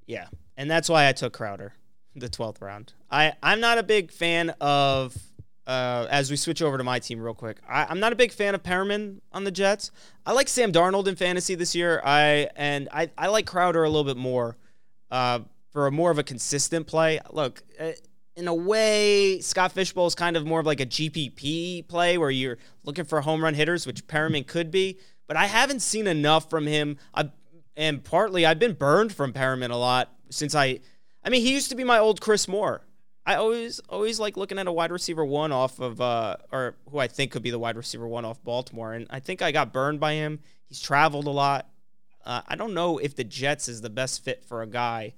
[0.07, 0.27] Yeah.
[0.55, 1.73] And that's why I took Crowder,
[2.15, 2.93] the 12th round.
[3.11, 5.17] I, I'm not a big fan of,
[5.67, 8.31] uh, as we switch over to my team real quick, I, I'm not a big
[8.31, 9.91] fan of Perriman on the Jets.
[10.25, 12.01] I like Sam Darnold in fantasy this year.
[12.05, 14.55] I And I, I like Crowder a little bit more
[15.11, 15.39] uh,
[15.71, 17.19] for a more of a consistent play.
[17.31, 17.91] Look, uh,
[18.35, 22.17] in a way, Scott Fish Bowl is kind of more of like a GPP play
[22.17, 24.99] where you're looking for home run hitters, which Perriman could be.
[25.27, 26.97] But I haven't seen enough from him.
[27.13, 27.29] I,
[27.75, 30.79] and partly I've been burned from Perriman a lot since I.
[31.23, 32.81] I mean, he used to be my old Chris Moore.
[33.25, 36.97] I always always like looking at a wide receiver one off of uh or who
[36.97, 39.71] I think could be the wide receiver one off Baltimore, and I think I got
[39.71, 40.39] burned by him.
[40.65, 41.68] He's traveled a lot.
[42.29, 45.15] Uh, I don't know if the Jets is the best fit for a guy.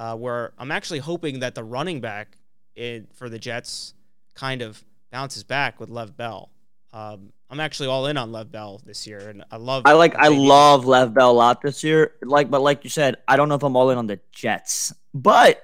[0.00, 2.38] Uh, where I'm actually hoping that the running back
[2.74, 3.94] in, for the Jets
[4.34, 4.82] kind of
[5.12, 6.50] bounces back with Lev Bell.
[6.92, 9.82] Um, I'm actually all in on Lev Bell this year, and I love.
[9.86, 10.16] I like.
[10.16, 12.14] I love Lev Bell a lot this year.
[12.22, 14.92] Like, but like you said, I don't know if I'm all in on the Jets,
[15.14, 15.62] but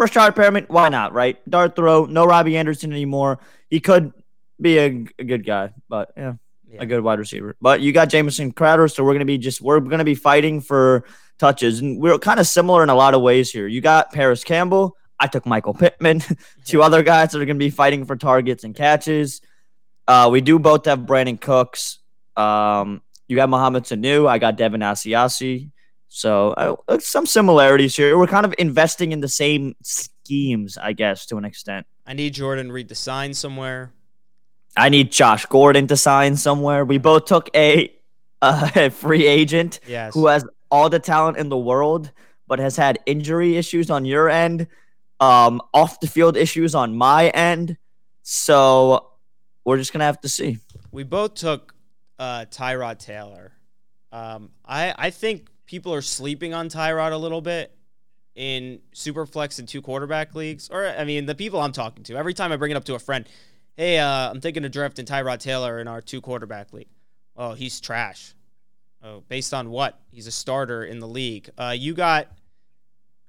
[0.00, 1.12] Breshad Perriman, why not?
[1.12, 2.06] Right, dart throw.
[2.06, 3.38] No Robbie Anderson anymore.
[3.70, 4.12] He could
[4.60, 4.86] be a,
[5.20, 6.34] a good guy, but yeah
[6.76, 6.82] yeah.
[6.82, 7.56] a good wide receiver.
[7.60, 11.04] But you got Jamison Crowder, so we're gonna be just we're gonna be fighting for
[11.38, 13.66] touches, and we're kind of similar in a lot of ways here.
[13.66, 14.96] You got Parris Campbell.
[15.18, 16.22] I took Michael Pittman.
[16.64, 19.40] Two other guys that are gonna be fighting for targets and catches.
[20.08, 21.98] Uh, we do both have Brandin Cooks.
[22.36, 24.28] Um, you got Mohamed Sanu.
[24.28, 25.70] I got Devin Asiasi.
[26.08, 26.50] So
[26.88, 28.16] uh, some similarities here.
[28.16, 31.86] We're kind of investing in the same schemes, I guess, to an extent.
[32.06, 33.92] I need Jordan Reed to sign somewhere.
[34.76, 36.84] I need Josh Gordon to sign somewhere.
[36.84, 37.92] We both took a,
[38.42, 40.14] a free agent yes.
[40.14, 42.10] who has all the talent in the world,
[42.46, 44.66] but has had injury issues on your end,
[45.20, 47.76] um, off the field issues on my end.
[48.22, 49.12] So
[49.64, 50.58] we're just gonna have to see.
[50.90, 51.74] We both took
[52.18, 53.52] uh, Tyrod Taylor.
[54.12, 57.72] Um, I I think people are sleeping on Tyrod a little bit
[58.34, 60.68] in super flex and two quarterback leagues.
[60.70, 62.16] Or I mean, the people I'm talking to.
[62.16, 63.26] Every time I bring it up to a friend,
[63.76, 66.88] hey, uh, I'm thinking of drafting Tyrod Taylor in our two quarterback league.
[67.36, 68.34] Oh, he's trash.
[69.02, 70.00] Oh, based on what?
[70.10, 71.50] He's a starter in the league.
[71.56, 72.28] Uh, you got,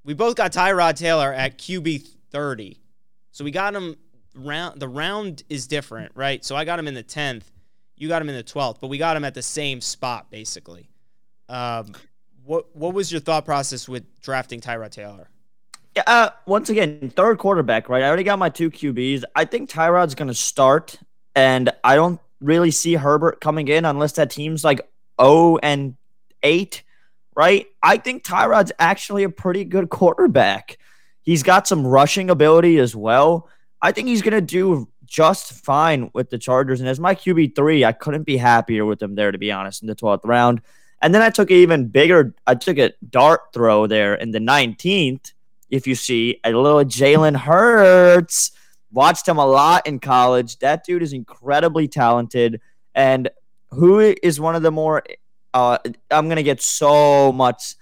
[0.04, 2.80] we both got Tyrod Taylor at QB 30.
[3.32, 3.96] So we got him
[4.34, 6.44] round, the round is different, right?
[6.44, 7.44] So I got him in the 10th.
[7.96, 10.90] You got him in the 12th, but we got him at the same spot, basically.
[11.50, 11.94] Um,
[12.46, 15.30] what, what was your thought process with drafting Tyrod Taylor?
[16.06, 18.04] Uh, once again, third quarterback, right?
[18.04, 19.24] I already got my two QBs.
[19.36, 21.00] I think Tyrod's going to start,
[21.36, 24.82] and I don't really see Herbert coming in unless that team's like
[25.20, 25.96] 0 and
[26.44, 26.84] 8,
[27.36, 27.68] right?
[27.82, 30.78] I think Tyrod's actually a pretty good quarterback.
[31.22, 33.50] He's got some rushing ability as well.
[33.82, 36.80] I think he's going to do just fine with the Chargers.
[36.80, 39.88] And as my QB3, I couldn't be happier with him there, to be honest, in
[39.88, 40.62] the 12th round.
[41.02, 44.40] And then I took an even bigger, I took a dart throw there in the
[44.40, 45.34] 19th.
[45.70, 48.52] If you see a little Jalen Hurts,
[48.92, 50.60] watched him a lot in college.
[50.60, 52.62] That dude is incredibly talented.
[52.96, 53.30] And
[53.72, 55.04] who is one of the more,
[55.54, 55.78] uh,
[56.10, 57.76] I'm to get so much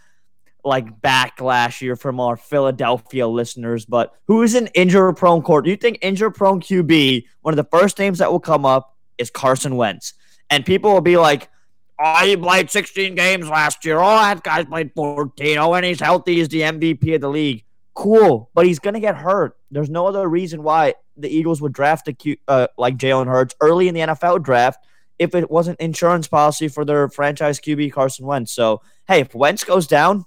[0.63, 5.65] like backlash here from our Philadelphia listeners, but who is an injury prone court?
[5.65, 8.97] Do you think injury prone QB, one of the first names that will come up
[9.19, 10.15] is Carson Wentz?
[10.49, 11.49] And people will be like,
[11.97, 13.99] Oh, he played 16 games last year.
[13.99, 15.57] Oh, that guy's played 14.
[15.57, 16.35] Oh, and he's healthy.
[16.35, 17.63] He's the MVP of the league.
[17.95, 19.57] Cool, but he's gonna get hurt.
[19.71, 23.55] There's no other reason why the Eagles would draft a Q, uh, like Jalen Hurts
[23.61, 24.85] early in the NFL draft
[25.17, 28.51] if it wasn't insurance policy for their franchise QB Carson Wentz.
[28.51, 30.25] So hey, if Wentz goes down,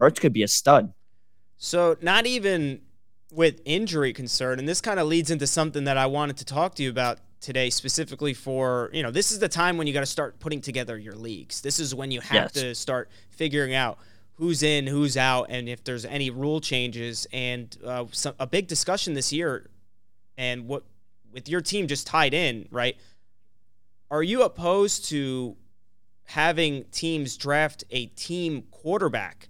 [0.00, 0.92] Hurts could be a stud.
[1.56, 2.80] So not even
[3.30, 6.74] with injury concern, and this kind of leads into something that I wanted to talk
[6.76, 10.00] to you about today specifically for you know this is the time when you got
[10.00, 12.52] to start putting together your leagues this is when you have yes.
[12.52, 13.98] to start figuring out
[14.36, 18.66] who's in who's out and if there's any rule changes and uh, some, a big
[18.66, 19.68] discussion this year
[20.36, 20.82] and what
[21.32, 22.96] with your team just tied in right
[24.10, 25.56] are you opposed to
[26.24, 29.48] having teams draft a team quarterback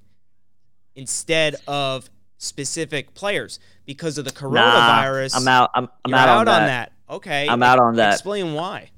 [0.94, 6.36] instead of specific players because of the coronavirus nah, i'm out i'm, I'm out, out,
[6.36, 6.66] on, on that.
[6.66, 6.94] that.
[7.08, 7.48] Okay.
[7.48, 8.14] I'm out on that.
[8.14, 8.90] Explain why.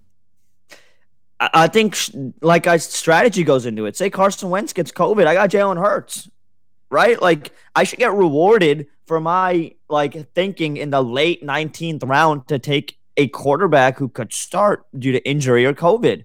[1.38, 1.96] I think
[2.40, 3.96] like I strategy goes into it.
[3.96, 6.30] Say Carson Wentz gets COVID, I got Jalen Hurts,
[6.90, 7.20] right?
[7.20, 12.58] Like I should get rewarded for my like thinking in the late 19th round to
[12.58, 16.24] take a quarterback who could start due to injury or COVID.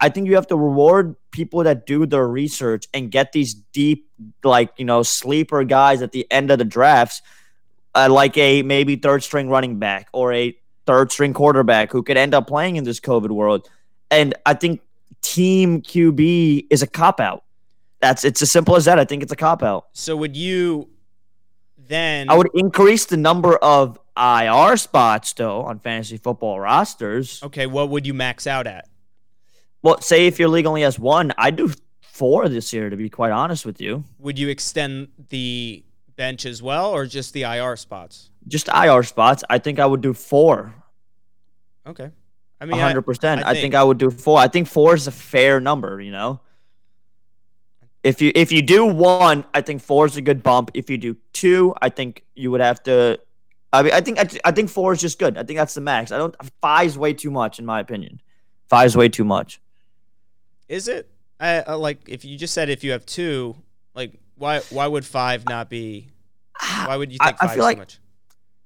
[0.00, 4.08] I think you have to reward people that do their research and get these deep,
[4.44, 7.22] like you know, sleeper guys at the end of the drafts,
[7.94, 12.16] uh, like a maybe third string running back or a third string quarterback who could
[12.16, 13.68] end up playing in this COVID world.
[14.10, 14.80] And I think
[15.20, 17.44] team QB is a cop out.
[18.00, 18.98] That's it's as simple as that.
[18.98, 19.86] I think it's a cop out.
[19.92, 20.88] So would you
[21.88, 27.42] then I would increase the number of IR spots though on fantasy football rosters.
[27.42, 28.88] Okay, what would you max out at?
[29.82, 33.08] Well, say if your league only has one, I'd do four this year to be
[33.08, 34.04] quite honest with you.
[34.18, 35.84] Would you extend the
[36.16, 38.30] bench as well or just the IR spots?
[38.46, 39.44] Just IR spots.
[39.48, 40.74] I think I would do four.
[41.86, 42.10] Okay.
[42.60, 42.84] I mean, 100%.
[42.84, 44.38] I, I, think, I think I would do four.
[44.38, 46.40] I think four is a fair number, you know?
[48.04, 50.70] If you if you do one, I think four is a good bump.
[50.72, 53.18] If you do two, I think you would have to.
[53.72, 55.36] I mean, I think I, I think four is just good.
[55.36, 56.12] I think that's the max.
[56.12, 58.20] I don't five's way too much in my opinion.
[58.68, 59.60] Five's way too much.
[60.68, 61.10] Is it?
[61.40, 63.56] I, I like if you just said if you have two,
[63.94, 66.08] like why why would five not be?
[66.86, 67.98] Why would you think I, I feel like, much?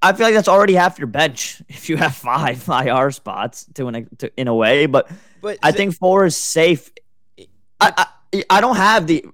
[0.03, 3.89] I feel like that's already half your bench if you have five IR spots to
[3.89, 5.11] in a, to, in a way, but,
[5.41, 6.91] but I think four is safe.
[7.81, 8.07] I, I,
[8.49, 9.27] I don't have the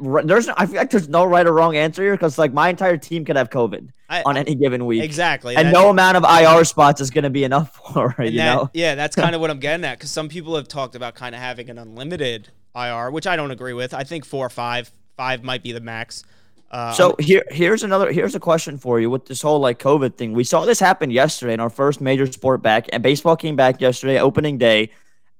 [0.00, 2.96] there's I feel like there's no right or wrong answer here because like my entire
[2.96, 5.02] team could have COVID I, on any given week.
[5.02, 8.38] exactly and no amount of IR spots is going to be enough for it you
[8.38, 8.70] that, know?
[8.72, 11.34] yeah that's kind of what I'm getting at because some people have talked about kind
[11.34, 13.92] of having an unlimited IR which I don't agree with.
[13.92, 16.24] I think four or five five might be the max
[16.70, 18.12] uh, so here, here's another.
[18.12, 20.32] Here's a question for you with this whole like COVID thing.
[20.32, 23.80] We saw this happen yesterday in our first major sport back, and baseball came back
[23.80, 24.90] yesterday, opening day,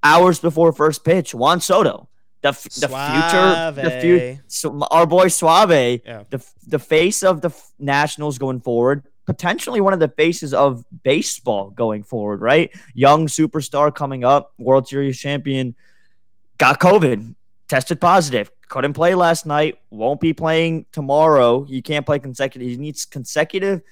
[0.03, 1.35] hours before first pitch.
[1.35, 2.09] Juan Soto,
[2.43, 6.23] the the future, the future, so our boy Suave, yeah.
[6.31, 11.71] the the face of the Nationals going forward, potentially one of the faces of baseball
[11.71, 12.41] going forward.
[12.41, 15.75] Right, young superstar coming up, World Series champion,
[16.57, 17.35] got COVID,
[17.69, 21.65] tested positive couldn't play last night, won't be playing tomorrow.
[21.69, 22.69] You can't play consecutive.
[22.69, 23.83] He needs consecutive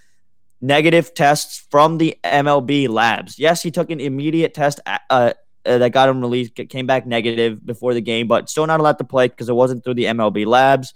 [0.60, 3.38] negative tests from the MLB labs.
[3.38, 5.32] Yes, he took an immediate test uh, uh,
[5.64, 9.04] that got him released, came back negative before the game, but still not allowed to
[9.04, 10.94] play because it wasn't through the MLB labs.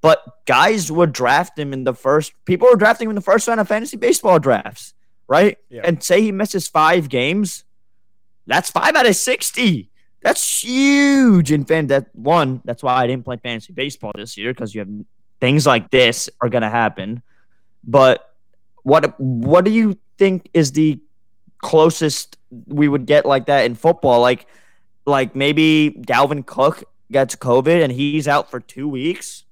[0.00, 2.32] But guys would draft him in the first.
[2.44, 4.94] People were drafting him in the first round of fantasy baseball drafts.
[5.28, 5.58] right?
[5.68, 5.82] Yeah.
[5.84, 7.64] And say he misses five games,
[8.46, 9.90] that's five out of 60.
[10.28, 11.86] That's huge in fan.
[11.86, 14.90] That one, that's why I didn't play fantasy baseball this year because you have
[15.40, 17.22] things like this are going to happen.
[17.82, 18.30] But
[18.82, 21.00] what what do you think is the
[21.62, 22.36] closest
[22.66, 24.20] we would get like that in football?
[24.20, 24.46] Like,
[25.06, 29.44] like maybe Dalvin Cook gets COVID and he's out for two weeks.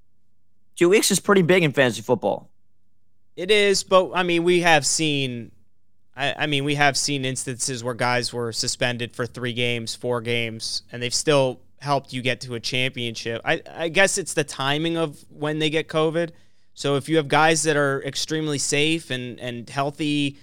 [0.74, 2.50] Two weeks is pretty big in fantasy football.
[3.34, 5.52] It is, but I mean, we have seen.
[6.16, 10.20] I, I mean, we have seen instances where guys were suspended for three games, four
[10.20, 13.42] games, and they've still helped you get to a championship.
[13.44, 16.30] I, I guess it's the timing of when they get COVID.
[16.74, 20.38] So if you have guys that are extremely safe and, and healthy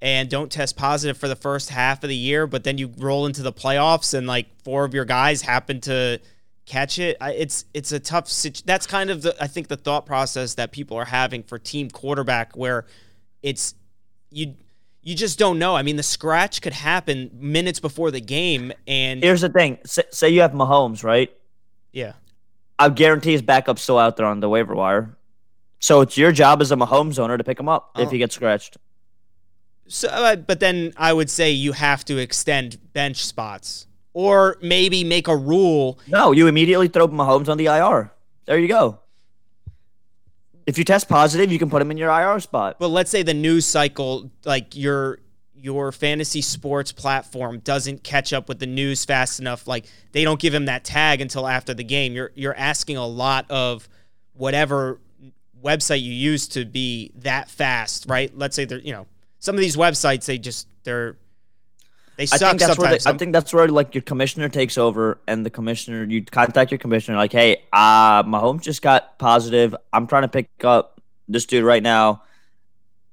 [0.00, 3.26] and don't test positive for the first half of the year, but then you roll
[3.26, 6.20] into the playoffs and like four of your guys happen to
[6.66, 8.64] catch it, it's it's a tough situation.
[8.66, 11.90] That's kind of the I think the thought process that people are having for team
[11.90, 12.84] quarterback, where
[13.42, 13.74] it's
[14.30, 14.54] you
[15.02, 15.74] you just don't know.
[15.76, 20.02] I mean, the scratch could happen minutes before the game, and Here's the thing: say,
[20.10, 21.30] say you have Mahomes, right?
[21.92, 22.12] yeah,
[22.78, 25.16] I guarantee his backup's still out there on the waiver wire.
[25.80, 28.10] So it's your job as a Mahomes owner to pick him up if Oh.
[28.10, 28.76] he gets scratched.
[29.86, 35.02] So, uh, but then I would say you have to extend bench spots, or maybe
[35.04, 35.98] make a rule.
[36.06, 38.10] No, you immediately throw Mahomes on the IR.
[38.46, 38.98] There you go.
[40.68, 42.76] If you test positive, you can put him in your IR spot.
[42.78, 45.18] But let's say the news cycle, like your
[45.54, 49.66] your fantasy sports platform, doesn't catch up with the news fast enough.
[49.66, 52.12] Like they don't give him that tag until after the game.
[52.12, 53.88] You're you're asking a lot of
[54.34, 55.00] whatever
[55.64, 58.30] website you use to be that fast, right?
[58.36, 59.06] Let's say they're you know
[59.38, 61.16] some of these websites they just they're
[62.18, 63.04] they I think that's where sometimes.
[63.04, 66.72] the, I think that's where like your commissioner takes over, and the commissioner you contact
[66.72, 69.74] your commissioner like, hey, uh, Mahomes just got positive.
[69.92, 72.22] I'm trying to pick up this dude right now.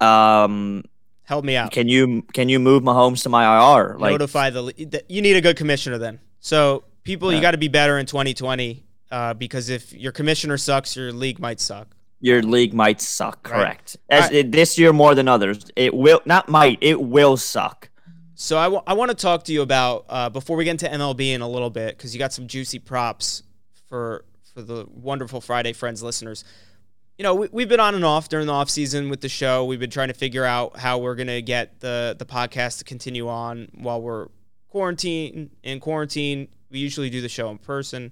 [0.02, 0.84] Um,
[1.24, 1.72] Help me out.
[1.72, 3.44] can you can you move Mahomes to my
[3.78, 3.96] IR?
[4.00, 6.20] Like, notify the, the you need a good commissioner then.
[6.40, 10.96] So people, you got to be better in 2020 uh, because if your commissioner sucks,
[10.96, 11.88] your league might suck.
[12.22, 13.48] your league might suck.
[13.50, 13.58] Right.
[13.60, 13.98] Correct.
[14.10, 14.36] As, Alright.
[14.36, 17.90] it- this year more than others, it will not might it will suck.
[18.38, 21.40] So I want to talk to you about uh, before we get into MLB in
[21.42, 23.44] a little bit because you got some juicy props
[23.88, 26.44] for for the wonderful Friday Friends listeners.
[27.18, 29.64] You know, we, we've been on and off during the off season with the show.
[29.64, 33.30] We've been trying to figure out how we're gonna get the the podcast to continue
[33.30, 34.28] on while we're
[34.68, 36.50] quarantine in quarantine.
[36.70, 38.12] We usually do the show in person.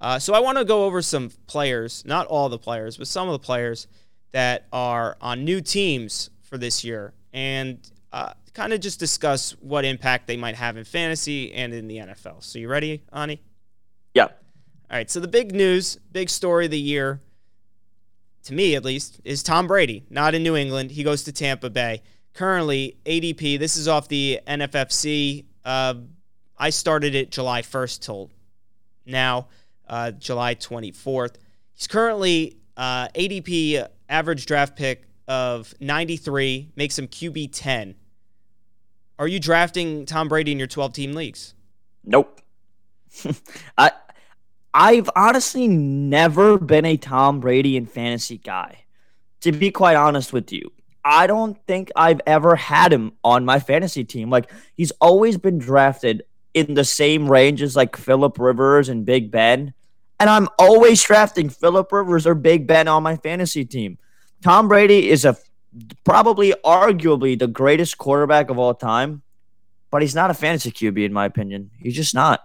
[0.00, 3.26] Uh, so I want to go over some players, not all the players, but some
[3.28, 3.88] of the players
[4.30, 7.78] that are on new teams for this year, and
[8.12, 11.98] uh, kind of just discuss what impact they might have in fantasy and in the
[11.98, 12.42] NFL.
[12.42, 13.42] So you ready, Ani?
[14.14, 14.24] Yeah.
[14.24, 14.32] All
[14.90, 15.10] right.
[15.10, 17.20] So the big news, big story of the year,
[18.44, 20.06] to me at least, is Tom Brady.
[20.08, 20.90] Not in New England.
[20.90, 22.02] He goes to Tampa Bay.
[22.32, 23.58] Currently, ADP.
[23.58, 25.44] This is off the NFFC.
[25.62, 25.94] Uh,
[26.56, 28.30] I started it July 1st till
[29.04, 29.48] now,
[29.86, 31.34] uh, July 24th.
[31.74, 37.96] He's currently uh, ADP average draft pick of 93, makes him QB 10.
[39.18, 41.54] Are you drafting Tom Brady in your 12 team leagues?
[42.04, 42.40] Nope.
[43.78, 43.92] I
[44.74, 48.84] I've honestly never been a Tom Brady and fantasy guy.
[49.40, 50.70] To be quite honest with you,
[51.02, 54.28] I don't think I've ever had him on my fantasy team.
[54.28, 59.30] Like he's always been drafted in the same range as like Philip Rivers and Big
[59.30, 59.72] Ben,
[60.20, 63.96] and I'm always drafting Philip Rivers or Big Ben on my fantasy team.
[64.42, 65.38] Tom Brady is a
[66.04, 69.22] probably arguably the greatest quarterback of all time,
[69.90, 71.70] but he's not a fantasy QB in my opinion.
[71.78, 72.40] He's just not.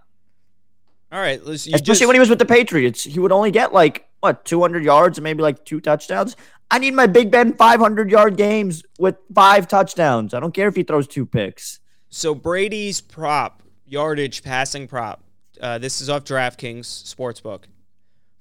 [1.11, 1.43] All right.
[1.45, 4.07] let's- You Especially just, when he was with the Patriots, he would only get like
[4.21, 6.35] what 200 yards and maybe like two touchdowns.
[6.69, 10.33] I need my Big Ben 500 yard games with five touchdowns.
[10.33, 11.79] I don't care if he throws two picks.
[12.09, 15.23] so Brady's prop, yardage passing prop,
[15.59, 17.63] uh, this is off DraftKings Sportsbook,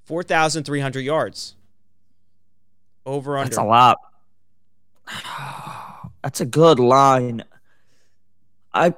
[0.05, 1.55] 4,300 yards.
[3.05, 3.49] Over under.
[3.49, 3.97] That's a lot.
[6.23, 7.43] That's a good line.
[8.73, 8.93] I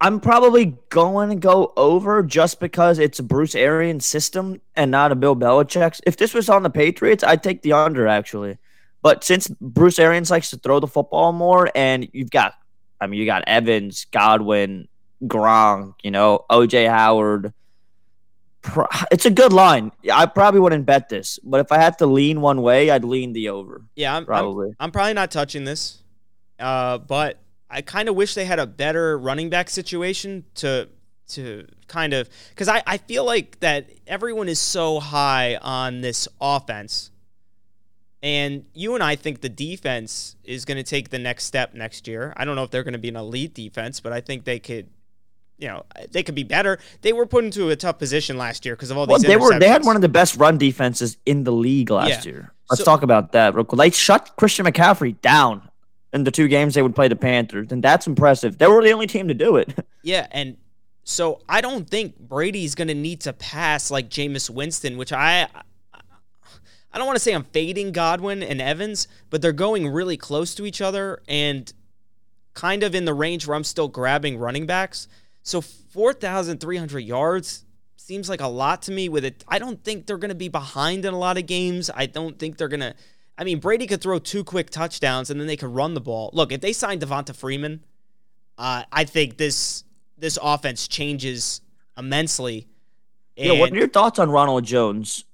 [0.00, 5.10] I'm probably going to go over just because it's a Bruce Arians system and not
[5.10, 6.00] a Bill Belichick's.
[6.06, 8.58] If this was on the Patriots, I'd take the under actually.
[9.02, 12.54] But since Bruce Arians likes to throw the football more, and you've got,
[13.00, 14.88] I mean, you got Evans, Godwin,
[15.24, 17.52] Gronk, you know, OJ Howard.
[18.68, 19.92] Pro- It's a good line.
[20.12, 23.32] I probably wouldn't bet this, but if I had to lean one way, I'd lean
[23.32, 23.82] the over.
[23.96, 24.74] yeah, I'm, I'm, Probably.
[24.78, 26.02] I'm probably not touching this,
[26.58, 27.38] uh, but
[27.70, 30.88] I kind of wish they had a better running back situation to
[31.28, 36.26] to kind of because I, I feel like that everyone is so high on this
[36.40, 37.10] offense
[38.22, 42.08] And you and I think the defense is going to take the next step next
[42.08, 42.32] year.
[42.36, 44.58] I don't know if they're going to be an elite defense, but I think they
[44.58, 44.88] could,
[45.58, 46.78] you know, they could be better.
[47.02, 49.22] They were put into a tough position last year because of all these.
[49.22, 52.24] Well, they were they had one of the best run defenses in the league last
[52.24, 52.32] yeah.
[52.32, 52.52] year.
[52.70, 53.78] Let's so, talk about that real quick.
[53.78, 55.68] They shut Christian McCaffrey down
[56.12, 58.58] in the two games they would play the Panthers, and that's impressive.
[58.58, 59.74] They were the only team to do it.
[60.04, 60.56] Yeah, and
[61.04, 65.46] so I don't think Brady's going to need to pass like Jameis Winston, which I
[66.92, 70.54] I don't want to say I'm fading Godwin and Evans, but they're going really close
[70.54, 71.70] to each other and
[72.54, 75.08] kind of in the range where I'm still grabbing running backs.
[75.48, 77.64] So 4,300 yards
[77.96, 79.44] seems like a lot to me with it.
[79.48, 81.90] I don't think they're going to be behind in a lot of games.
[81.94, 82.94] I don't think they're going to
[83.40, 86.30] I mean, Brady could throw two quick touchdowns and then they could run the ball.
[86.32, 87.84] Look, if they sign Devonta Freeman,
[88.56, 89.84] uh, I think this
[90.16, 91.60] this offense changes
[91.96, 92.66] immensely.
[93.36, 95.24] And yeah, what are your thoughts on Ronald Jones?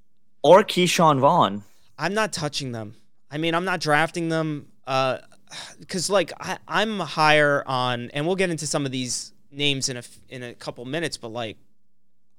[0.44, 1.64] or Ke'Shawn Vaughn.
[1.98, 2.94] I'm not touching them.
[3.30, 8.36] I mean, I'm not drafting them because, uh, like, I, I'm higher on, and we'll
[8.36, 11.16] get into some of these names in a in a couple minutes.
[11.16, 11.56] But like,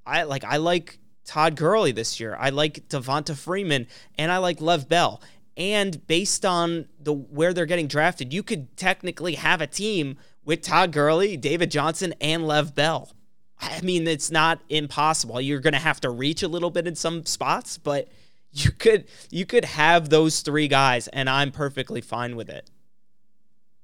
[0.06, 2.36] I like I like Todd Gurley this year.
[2.40, 3.88] I like Devonta Freeman,
[4.18, 5.22] and I like Lev Bell.
[5.58, 10.62] And based on the where they're getting drafted, you could technically have a team with
[10.62, 13.12] Todd Gurley, David Johnson, and Lev Bell.
[13.60, 15.40] I mean, it's not impossible.
[15.40, 18.10] You're going to have to reach a little bit in some spots, but
[18.52, 22.70] you could you could have those three guys, and I'm perfectly fine with it.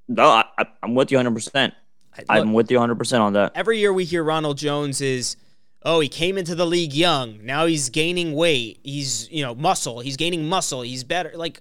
[0.08, 1.34] No, I, am with you 100.
[1.34, 1.74] percent
[2.30, 3.54] I'm with you 100 percent on that.
[3.56, 5.38] Every year we hear Ronald Jones is,
[5.84, 7.46] oh, he came into the league young.
[7.46, 8.80] Now he's gaining weight.
[8.84, 10.00] He's you know muscle.
[10.00, 10.82] He's gaining muscle.
[10.82, 11.32] He's better.
[11.36, 11.60] Like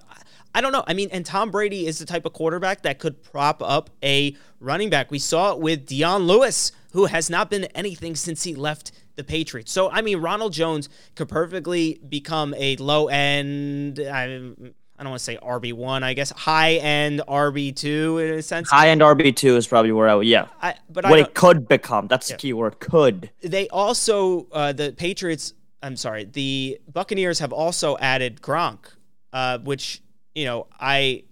[0.55, 0.85] I don't know.
[0.87, 4.37] I mean, and Tom Brady is the type of quarterback that could prop up a
[4.59, 5.11] running back.
[5.11, 9.25] We saw it with Dion Lewis who has not been anything since he left the
[9.25, 9.71] Patriots.
[9.73, 14.53] So, I mean, Ronald Jones could perfectly become a low end, I,
[15.01, 18.69] I don't want to say RB1, I guess, high end RB2 in a sense.
[18.69, 20.49] High end RB2 is probably where I would, yeah.
[20.61, 22.07] I, but what it could become.
[22.07, 22.37] That's yeah.
[22.37, 23.31] the key word, could.
[23.41, 28.93] They also, uh, the Patriots, I'm sorry, the Buccaneers have also added Gronk,
[29.33, 30.03] uh, which,
[30.35, 31.25] you know, I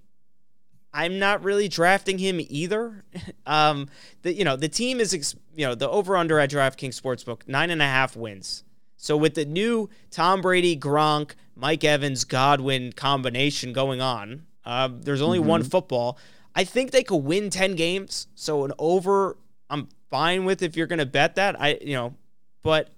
[0.94, 3.04] I'm not really drafting him either.
[3.46, 3.90] um,
[4.22, 7.68] the you know the team is you know the over under at DraftKings Sportsbook nine
[7.68, 8.64] and a half wins.
[8.96, 15.20] So with the new Tom Brady, Gronk, Mike Evans, Godwin combination going on, uh, there's
[15.20, 15.48] only mm-hmm.
[15.48, 16.18] one football.
[16.54, 18.28] I think they could win ten games.
[18.34, 19.36] So an over,
[19.68, 21.60] I'm fine with if you're going to bet that.
[21.60, 22.14] I you know,
[22.62, 22.90] but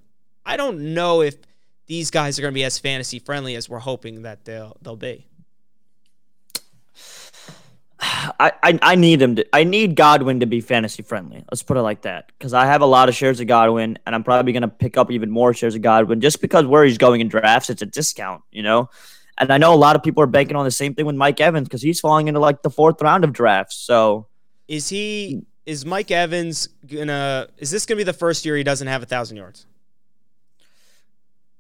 [0.45, 1.37] I don't know if
[1.87, 4.97] these guys are going to be as fantasy friendly as we're hoping that they'll they'll
[4.97, 5.27] be.
[8.01, 11.45] I, I, I need him to I need Godwin to be fantasy friendly.
[11.51, 12.33] Let's put it like that.
[12.39, 15.11] Because I have a lot of shares of Godwin and I'm probably gonna pick up
[15.11, 18.43] even more shares of Godwin just because where he's going in drafts, it's a discount,
[18.51, 18.89] you know?
[19.37, 21.41] And I know a lot of people are banking on the same thing with Mike
[21.41, 23.77] Evans because he's falling into like the fourth round of drafts.
[23.77, 24.27] So
[24.69, 28.89] is he is Mike Evans gonna is this gonna be the first year he doesn't
[28.89, 29.67] have a thousand yards?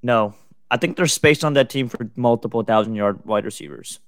[0.02, 0.34] No.
[0.70, 3.98] I think there's space on that team for multiple thousand yard wide receivers.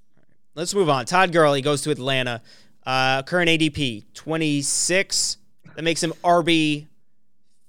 [0.54, 1.06] Let's move on.
[1.06, 2.42] Todd Gurley goes to Atlanta.
[2.84, 5.38] Uh, current ADP 26.
[5.76, 6.86] That makes him RB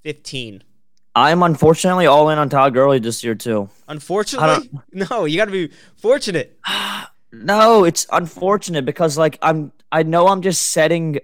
[0.01, 0.63] 15.
[1.15, 3.69] I'm unfortunately all in on Todd Gurley this year too.
[3.87, 6.59] Unfortunately, no, you got to be fortunate.
[7.31, 11.19] no, it's unfortunate because like I'm, I know I'm just setting,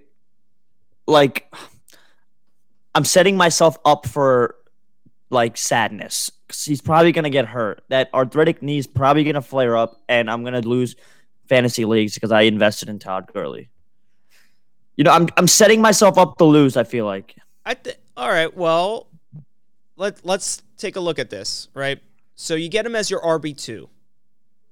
[1.06, 1.52] like,
[2.94, 4.54] I'm setting myself up for
[5.28, 7.82] like sadness because he's probably gonna get hurt.
[7.88, 10.96] That arthritic knee is probably gonna flare up, and I'm gonna lose
[11.50, 13.68] fantasy leagues because I invested in Todd Gurley.
[14.96, 16.78] You know, I'm I'm setting myself up to lose.
[16.78, 17.36] I feel like.
[17.66, 18.54] I th- all right.
[18.56, 19.08] Well,
[19.96, 21.68] let let's take a look at this.
[21.74, 22.00] Right.
[22.36, 23.90] So you get him as your RB two,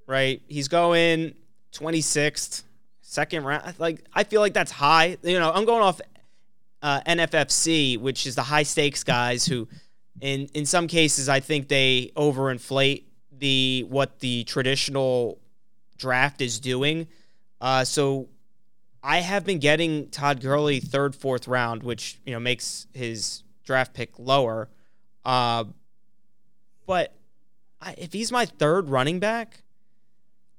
[0.06, 0.40] right?
[0.48, 1.34] He's going
[1.72, 2.62] 26th,
[3.02, 3.74] second round.
[3.78, 5.18] Like I feel like that's high.
[5.22, 6.00] You know, I'm going off
[6.80, 9.68] uh, NFFC, which is the high stakes guys who,
[10.20, 15.38] in in some cases, I think they overinflate the what the traditional
[15.98, 17.08] draft is doing.
[17.60, 18.28] Uh, so
[19.02, 23.94] I have been getting Todd Gurley third, fourth round, which you know makes his draft
[23.94, 24.68] pick lower.
[25.24, 25.64] Uh,
[26.86, 27.14] but
[27.80, 29.62] I, if he's my third running back,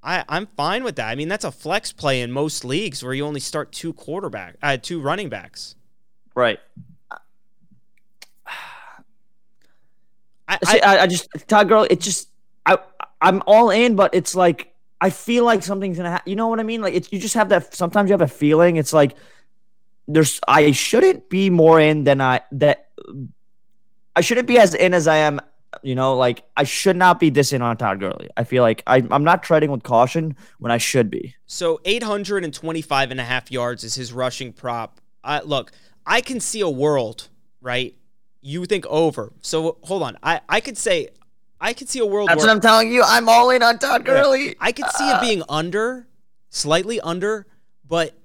[0.04, 1.10] I, I'm fine with that.
[1.10, 4.56] I mean, that's a flex play in most leagues where you only start two quarterback,
[4.62, 5.76] uh, two running backs.
[6.36, 6.60] Right.
[10.50, 11.90] I, I, I just Todd Gurley.
[11.92, 12.30] It just
[12.66, 12.78] I
[13.22, 14.68] I'm all in, but it's like
[15.02, 16.30] I feel like something's gonna happen.
[16.30, 16.82] You know what I mean?
[16.82, 17.74] Like it's you just have that.
[17.74, 18.76] Sometimes you have a feeling.
[18.76, 19.16] It's like
[20.08, 20.39] there's.
[20.47, 22.89] I shouldn't be more in than I that.
[24.16, 25.39] I shouldn't be as in as I am
[25.84, 28.30] You know, like I should not be this in on Todd Gurley.
[28.36, 31.36] I feel like I, I'm not treading with caution when I should be.
[31.45, 35.00] So 825 and a half yards is his rushing prop.
[35.24, 35.72] Uh, look,
[36.06, 37.30] I can see a world,
[37.62, 37.95] right?
[38.41, 39.32] You think over.
[39.41, 40.18] So hold on.
[40.24, 41.10] I, I could say,
[41.62, 43.03] I could see a world That's where what I'm telling you.
[43.05, 44.55] I'm all in on Todd Gurley.
[44.60, 45.22] I could see it uh.
[45.22, 46.07] being under,
[46.49, 47.47] slightly under,
[47.88, 48.16] but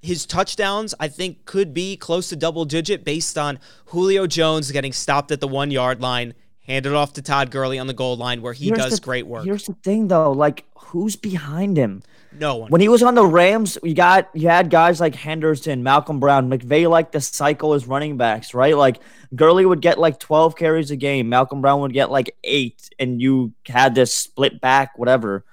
[0.00, 4.92] his touchdowns, I think, could be close to double digit based on Julio Jones getting
[4.92, 6.34] stopped at the one yard line,
[6.68, 9.26] handed off to Todd Gurley on the goal line where he Here's does the- great
[9.26, 9.44] work.
[9.44, 10.30] Here's the thing, though.
[10.32, 12.02] Like, who's behind him?
[12.38, 12.70] No one.
[12.70, 16.50] When he was on the Rams, you got you had guys like Henderson, Malcolm Brown,
[16.50, 18.76] McVay like the cycle as running backs, right?
[18.76, 19.00] Like
[19.34, 23.20] Gurley would get like 12 carries a game, Malcolm Brown would get like eight, and
[23.20, 25.46] you had this split back, whatever.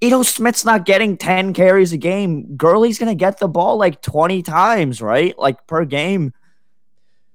[0.00, 2.56] Ito Smith's not getting 10 carries a game.
[2.56, 5.38] Gurley's gonna get the ball like 20 times, right?
[5.38, 6.32] Like per game.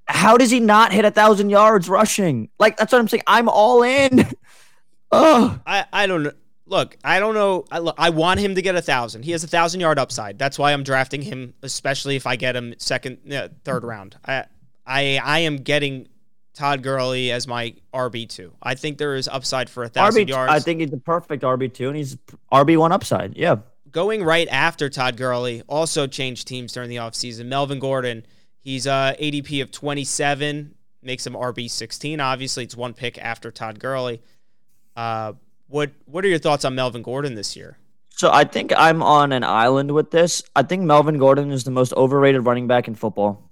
[0.09, 2.49] How does he not hit a thousand yards rushing?
[2.59, 3.23] Like that's what I'm saying.
[3.27, 4.25] I'm all in.
[5.11, 6.31] oh, I, I don't know.
[6.65, 7.65] Look, I don't know.
[7.71, 9.23] I, look, I want him to get a thousand.
[9.23, 10.37] He has a thousand yard upside.
[10.37, 14.17] That's why I'm drafting him, especially if I get him second, uh, third round.
[14.25, 14.45] I,
[14.85, 16.07] I, I am getting
[16.53, 18.53] Todd Gurley as my RB two.
[18.61, 20.51] I think there is upside for a thousand yards.
[20.51, 22.17] I think he's the perfect RB two, and he's
[22.51, 23.37] RB one upside.
[23.37, 23.57] Yeah.
[23.91, 27.45] going right after Todd Gurley also changed teams during the offseason.
[27.45, 28.25] Melvin Gordon,
[28.59, 32.19] he's uh, ADP of 27, makes him RB 16.
[32.19, 34.21] Obviously, it's one pick after Todd Gurley.
[34.95, 35.33] Uh,
[35.67, 37.77] what what are your thoughts on Melvin Gordon this year?
[38.09, 40.43] So I think I'm on an island with this.
[40.55, 43.49] I think Melvin Gordon is the most overrated running back in football.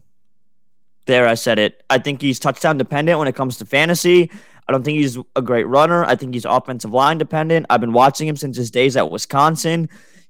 [1.05, 1.83] There, I said it.
[1.89, 4.29] I think he's touchdown dependent when it comes to fantasy.
[4.67, 6.03] I don't think he's a great runner.
[6.03, 7.67] I think he's offensive line dependent.
[7.69, 9.87] I've been watching him since his days at Wisconsin.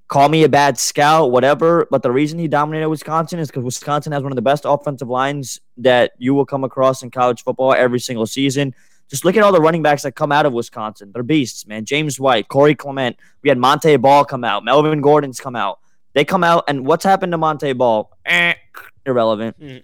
[0.07, 1.87] Call me a bad scout, whatever.
[1.91, 5.09] But the reason he dominated Wisconsin is because Wisconsin has one of the best offensive
[5.09, 8.73] lines that you will come across in college football every single season.
[9.09, 11.11] Just look at all the running backs that come out of Wisconsin.
[11.13, 11.85] They're beasts, man.
[11.85, 13.17] James White, Corey Clement.
[13.41, 14.63] We had Montee Ball come out.
[14.63, 15.79] Melvin Gordon's come out.
[16.13, 18.11] They come out, and what's happened to Montee Ball?
[18.25, 18.53] Eh,
[19.05, 19.59] irrelevant.
[19.59, 19.83] Mm.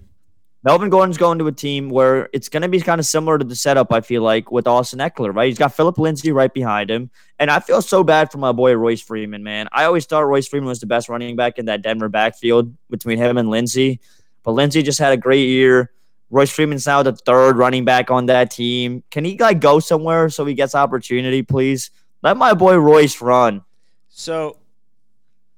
[0.63, 3.43] Melvin Gordon's going to a team where it's going to be kind of similar to
[3.43, 5.47] the setup, I feel like, with Austin Ekeler, right?
[5.47, 7.09] He's got Phillip Lindsay right behind him.
[7.37, 9.67] And I feel so bad for my boy Royce Freeman, man.
[9.73, 13.17] I always thought Royce Freeman was the best running back in that Denver backfield between
[13.17, 13.99] him and Lindsay.
[14.43, 15.91] But Lindsay just had a great year.
[16.29, 19.03] Royce Freeman's now the third running back on that team.
[19.11, 21.91] Can he like go somewhere so he gets opportunity, please?
[22.21, 23.63] Let my boy Royce run.
[24.07, 24.57] So,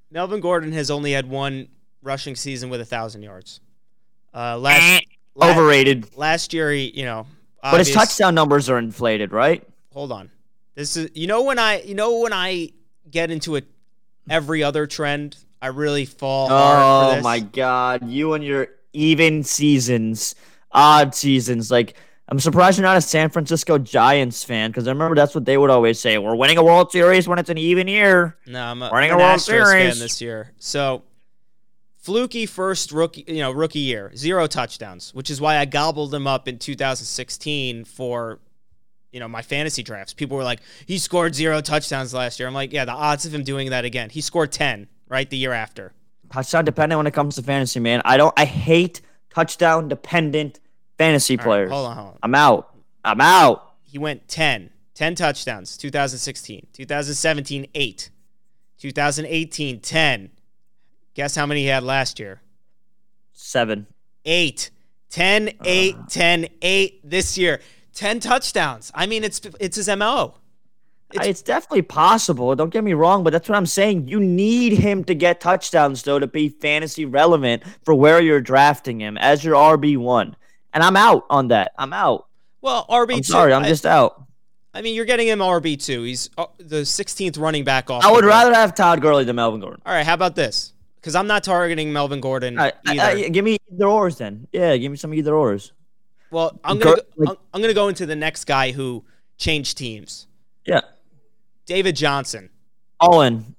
[0.10, 1.68] Melvin Gordon has only had one
[2.02, 3.62] rushing season with a thousand yards.
[4.36, 5.04] Uh, last
[5.36, 6.16] la- Overrated.
[6.18, 7.26] last year, he, you know,
[7.64, 9.64] But his touchdown numbers are inflated, right?
[9.94, 10.30] hold on.
[10.76, 12.72] This is you know when I you know when I
[13.10, 13.62] get into a
[14.30, 17.24] every other trend, I really fall hard for Oh this.
[17.24, 20.36] my god, you and your even seasons,
[20.72, 21.72] odd seasons.
[21.72, 21.96] Like
[22.28, 25.58] I'm surprised you're not a San Francisco Giants fan because I remember that's what they
[25.58, 26.18] would always say.
[26.18, 28.36] We're winning a World Series when it's an even year.
[28.46, 30.52] No, I'm a, Winning I'm a an World Astros fan this year.
[30.60, 31.04] So
[32.06, 36.28] fluky first rookie, you know, rookie year, zero touchdowns, which is why I gobbled him
[36.28, 38.40] up in 2016 for
[39.12, 40.14] you know my fantasy drafts.
[40.14, 42.48] People were like, he scored zero touchdowns last year.
[42.48, 44.12] I'm like, yeah, the odds of him doing that again.
[44.12, 45.94] He scored 10 right the year after.
[46.32, 48.02] Touchdown dependent when it comes to fantasy, man.
[48.06, 48.34] I don't.
[48.38, 49.02] I hate
[49.32, 50.60] touchdown dependent
[51.00, 51.72] fantasy All right, players.
[51.72, 52.20] hold on, hold on.
[52.22, 52.76] I'm out.
[53.04, 53.74] I'm out.
[53.84, 58.10] He went 10, 10 touchdowns, 2016, 2017, 8,
[58.78, 60.30] 2018, 10.
[61.16, 62.42] Guess how many he had last year?
[63.34, 63.88] Seven.
[64.26, 64.70] 8.
[65.10, 67.62] 10, 8, 10, 8 this year.
[67.94, 68.92] 10 touchdowns.
[68.94, 70.36] I mean, it's it's his MO.
[71.14, 72.54] It's- It's, definitely possible.
[72.56, 74.08] Don't get me wrong, but that's what I'm saying.
[74.10, 79.00] You need him to get touchdowns, though, to be fantasy relevant for where you're drafting
[79.00, 80.36] him as your RB one.
[80.74, 81.72] And I'm out on that.
[81.78, 82.28] I'm out.
[82.60, 83.16] Well, RB2.
[83.18, 83.54] I'm sorry.
[83.54, 84.24] I'm I- just out.
[84.74, 86.06] I mean, you're getting him RB2.
[86.06, 88.04] He's uh, the 16th running back off.
[88.04, 89.82] I would rather have Todd Gurley than Melvin Gordon.
[89.86, 90.74] All right, how about this?
[91.06, 93.02] Because I'm not targeting Melvin Gordon I- either.
[93.04, 94.48] I- give me either ors then.
[94.52, 95.72] Yeah, give me some either ors.
[96.32, 99.04] well, I'm gonna go, I'm, I'm gonna go into the next guy who
[99.38, 100.26] changed teams.
[100.66, 100.82] Yeah.
[101.68, 102.50] David Johnson.
[103.00, 103.56] In.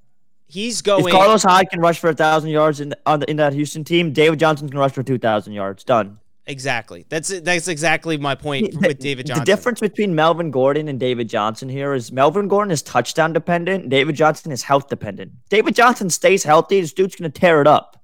[0.48, 1.12] He's If.
[1.12, 3.84] Carlos Hyde can rush for a thousand yards in the, on the, in that Houston
[3.84, 5.84] team, David Johnson can rush for two thousand yards.
[5.84, 6.18] Done.
[6.46, 7.04] Exactly.
[7.08, 9.44] That's that's exactly my point with David Johnson.
[9.44, 13.88] The difference between Melvin Gordon and David Johnson here is Melvin Gordon is touchdown dependent.
[13.88, 15.32] David Johnson is health dependent.
[15.48, 16.80] David Johnson stays healthy.
[16.80, 18.02] This dude's gonna tear it up.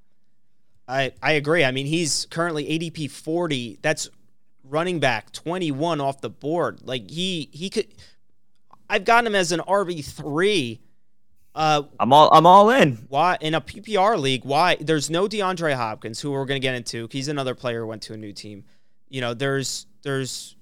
[0.88, 1.64] I I agree.
[1.64, 3.78] I mean, he's currently ADP 40.
[3.82, 4.08] That's
[4.64, 6.80] running back 21 off the board.
[6.82, 7.86] Like he he could.
[8.88, 10.80] I've gotten him as an RB three.
[11.54, 13.06] Uh, I'm all I'm all in.
[13.08, 14.44] why in a PPR league?
[14.44, 17.08] Why there's no DeAndre Hopkins, who we're gonna get into.
[17.10, 18.64] He's another player who went to a new team.
[19.08, 20.56] You know, there's there's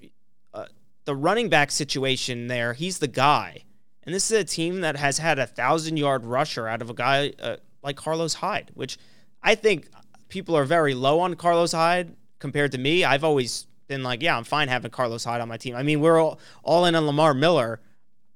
[0.53, 0.67] uh,
[1.05, 3.65] the running back situation there, he's the guy.
[4.03, 6.95] And this is a team that has had a thousand yard rusher out of a
[6.95, 8.99] guy uh, like Carlos Hyde, which
[9.43, 9.89] I think
[10.29, 13.05] people are very low on Carlos Hyde compared to me.
[13.05, 15.77] I've always been like, yeah, I'm fine having Carlos Hyde on my team.
[15.77, 17.81] I mean, we're all, all in on Lamar Miller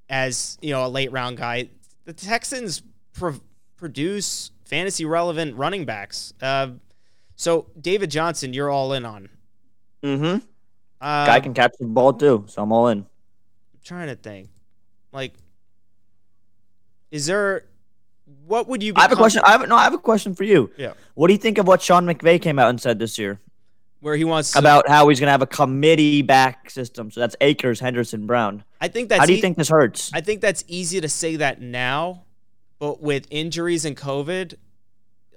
[0.09, 1.71] as you know a late round guy.
[2.05, 2.83] The Texans
[3.13, 3.41] pro-
[3.77, 6.35] produce fantasy relevant running backs.
[6.41, 6.73] Uh,
[7.37, 9.29] so David Johnson, you're all in on.
[10.03, 10.47] Mm-hmm.
[11.01, 12.99] Uh, Guy can catch the ball too, so I'm all in.
[12.99, 13.07] I'm
[13.83, 14.49] trying to think.
[15.13, 15.35] Like,
[17.11, 17.67] is there?
[18.47, 18.93] What would you?
[18.93, 19.43] Be I have a question.
[19.45, 19.77] I have no.
[19.77, 20.71] I have a question for you.
[20.77, 20.95] Yeah.
[21.15, 23.41] What do you think of what Sean McVay came out and said this year
[24.05, 27.11] Where he wants to, about how he's going to have a committee back system?
[27.11, 28.63] So that's Akers, Henderson, Brown.
[28.79, 29.21] I think that's.
[29.21, 30.11] how do you e- think this hurts?
[30.13, 32.25] I think that's easy to say that now,
[32.79, 34.57] but with injuries and COVID,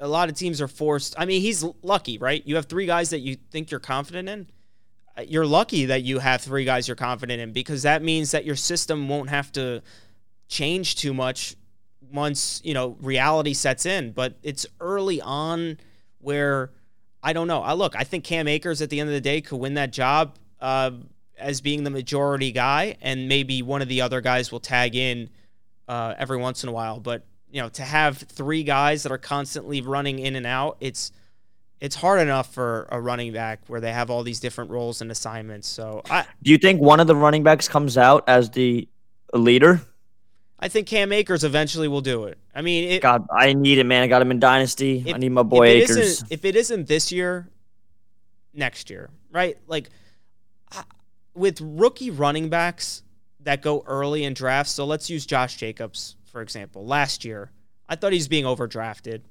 [0.02, 1.16] a lot of teams are forced.
[1.18, 2.46] I mean, he's lucky, right?
[2.46, 4.48] You have three guys that you think you're confident in.
[5.18, 8.44] Uh, You're lucky that you have three guys you're confident in because that means that
[8.44, 9.82] your system won't have to
[10.50, 11.56] change too much
[12.12, 14.12] once, you know, reality sets in.
[14.12, 15.78] But it's early on
[16.20, 16.72] where
[17.28, 17.62] I don't know.
[17.62, 19.92] I look, I think Cam Akers at the end of the day could win that
[19.92, 20.92] job uh,
[21.38, 25.30] as being the majority guy, and maybe one of the other guys will tag in
[25.90, 27.02] uh, every once in a while.
[27.02, 31.12] But you know, to have three guys that are constantly running in and out, it's
[31.82, 35.12] it's hard enough for a running back where they have all these different roles and
[35.12, 35.68] assignments.
[35.68, 38.88] So I do you think one of the running backs comes out as the
[39.34, 39.82] leader?
[40.60, 42.38] I think Cam Akers eventually will do it.
[42.56, 44.02] I mean, it, God, I need it, man.
[44.04, 45.04] I got him in Dynasty.
[45.06, 46.24] if- I need my boy if Akers.
[46.30, 47.48] if it isn't this year,
[48.54, 49.58] next year, right?
[49.68, 49.90] Like
[51.36, 53.04] with rookie running backs
[53.42, 54.72] that go early in drafts.
[54.72, 56.86] So let's use Josh Jacobs for example.
[56.86, 57.52] Last year,
[57.88, 59.22] I thought he's being overdrafted.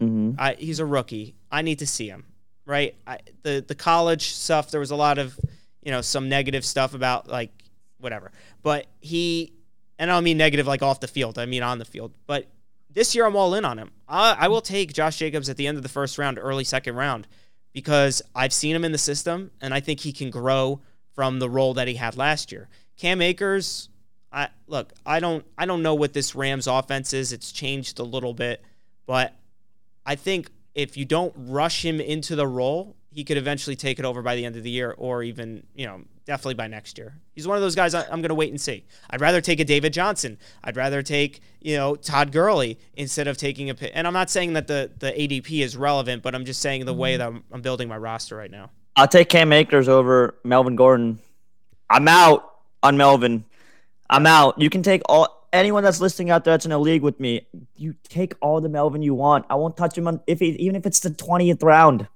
[0.00, 1.34] hmm I, he's a rookie.
[1.50, 2.24] I need to see him.
[2.66, 2.96] Right.
[3.06, 4.70] I, the the college stuff.
[4.72, 5.38] There was a lot of
[5.82, 7.50] you know some negative stuff about like
[7.98, 8.32] whatever.
[8.64, 9.52] But he
[9.98, 11.38] and I don't mean negative like off the field.
[11.38, 12.12] I mean on the field.
[12.26, 12.46] But
[12.90, 13.90] this year I'm all in on him.
[14.08, 16.96] I, I will take Josh Jacobs at the end of the first round, early second
[16.96, 17.26] round,
[17.72, 20.80] because I've seen him in the system and I think he can grow
[21.14, 22.68] from the role that he had last year.
[22.96, 23.88] Cam Akers,
[24.32, 27.32] I look, I don't I don't know what this Rams offense is.
[27.32, 28.62] It's changed a little bit,
[29.06, 29.34] but
[30.04, 34.04] I think if you don't rush him into the role, he could eventually take it
[34.04, 37.14] over by the end of the year or even, you know, definitely by next year.
[37.34, 38.84] He's one of those guys I, I'm going to wait and see.
[39.08, 40.36] I'd rather take a David Johnson.
[40.62, 44.52] I'd rather take, you know, Todd Gurley instead of taking a And I'm not saying
[44.54, 47.18] that the, the ADP is relevant, but I'm just saying the way mm-hmm.
[47.20, 48.70] that I'm, I'm building my roster right now.
[48.96, 51.20] I'll take Cam Akers over Melvin Gordon.
[51.88, 53.44] I'm out on Melvin.
[54.10, 54.60] I'm out.
[54.60, 57.46] You can take all anyone that's listening out there that's in a league with me.
[57.76, 59.46] You take all the Melvin you want.
[59.50, 62.08] I won't touch him on if he, even if it's the twentieth round.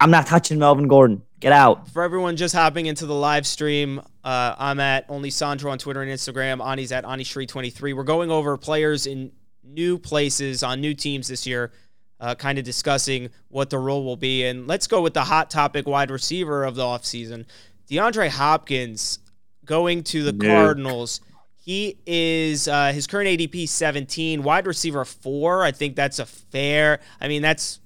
[0.00, 1.22] I'm not touching Melvin Gordon.
[1.40, 1.88] Get out.
[1.88, 6.02] For everyone just hopping into the live stream, uh, I'm at only Sandro on Twitter
[6.02, 6.64] and Instagram.
[6.64, 7.94] Ani's at AniShree23.
[7.94, 9.32] We're going over players in
[9.64, 11.72] new places on new teams this year,
[12.20, 14.44] uh, kind of discussing what the role will be.
[14.44, 17.46] And let's go with the hot topic wide receiver of the offseason.
[17.88, 19.20] DeAndre Hopkins
[19.64, 20.32] going to the.
[20.32, 21.20] Cardinals.
[21.56, 25.62] He is uh, his current ADP 17, wide receiver four.
[25.64, 27.00] I think that's a fair.
[27.20, 27.78] I mean, that's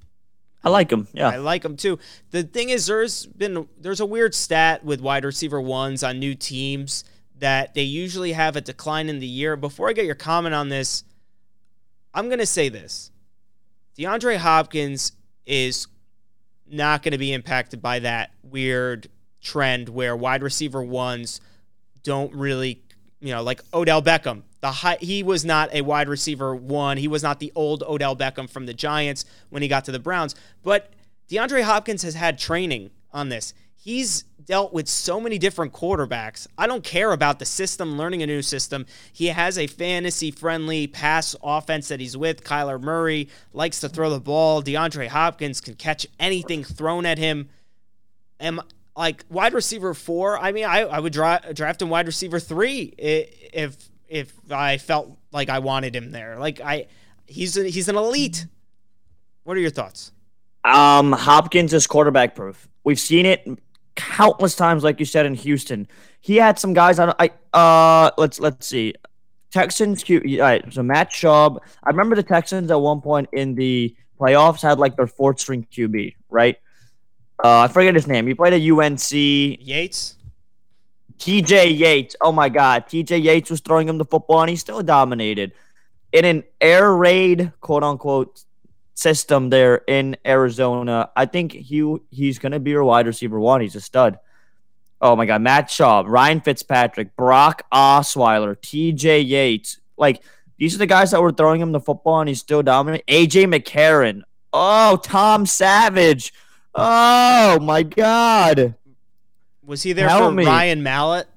[0.64, 1.08] I like him.
[1.12, 1.98] Yeah, I like him too.
[2.30, 6.34] The thing is, there's been there's a weird stat with wide receiver ones on new
[6.34, 7.04] teams
[7.38, 9.56] that they usually have a decline in the year.
[9.56, 11.02] Before I get your comment on this,
[12.14, 13.10] I'm gonna say this:
[13.98, 15.12] DeAndre Hopkins
[15.46, 15.88] is
[16.72, 19.08] not going to be impacted by that weird
[19.40, 21.40] trend where wide receiver ones
[22.02, 22.82] don't really,
[23.20, 24.42] you know, like Odell Beckham.
[24.62, 26.96] The high, he was not a wide receiver one.
[26.96, 29.98] He was not the old Odell Beckham from the Giants when he got to the
[29.98, 30.36] Browns.
[30.62, 30.92] But
[31.28, 33.54] DeAndre Hopkins has had training on this.
[33.74, 36.46] He's dealt with so many different quarterbacks.
[36.56, 38.86] I don't care about the system, learning a new system.
[39.12, 42.44] He has a fantasy friendly pass offense that he's with.
[42.44, 44.62] Kyler Murray likes to throw the ball.
[44.62, 47.48] DeAndre Hopkins can catch anything thrown at him.
[48.38, 48.60] Am
[48.96, 50.38] like wide receiver four.
[50.38, 55.16] I mean, I, I would dra- draft him wide receiver three if if I felt
[55.32, 56.38] like I wanted him there.
[56.38, 56.86] Like I,
[57.26, 58.46] he's a, he's an elite.
[59.44, 60.12] What are your thoughts?
[60.64, 62.68] Um, Hopkins is quarterback proof.
[62.84, 63.48] We've seen it
[63.96, 65.88] countless times, like you said in Houston.
[66.20, 67.14] He had some guys on.
[67.18, 68.94] I uh, let's let's see.
[69.50, 70.04] Texans.
[70.04, 71.58] Q, all right, so Matt Schaub.
[71.82, 75.66] I remember the Texans at one point in the playoffs had like their fourth string
[75.72, 76.56] QB, right?
[77.42, 78.26] Uh, I forget his name.
[78.26, 79.10] He played at UNC.
[79.12, 80.16] Yates.
[81.18, 82.16] TJ Yates.
[82.20, 85.52] Oh my God, TJ Yates was throwing him the football and he still dominated
[86.12, 88.44] in an air raid, quote unquote,
[88.94, 91.10] system there in Arizona.
[91.16, 93.60] I think he he's gonna be your wide receiver one.
[93.60, 94.18] He's a stud.
[95.00, 99.20] Oh my God, Matt Schaub, Ryan Fitzpatrick, Brock Osweiler, T.J.
[99.20, 99.78] Yates.
[99.96, 100.22] Like
[100.58, 103.02] these are the guys that were throwing him the football, and he's still dominant.
[103.08, 103.46] A.J.
[103.46, 104.22] McCarron.
[104.52, 106.32] Oh, Tom Savage.
[106.74, 108.76] Oh my God.
[109.64, 110.44] Was he there for me.
[110.44, 111.28] Ryan Mallett?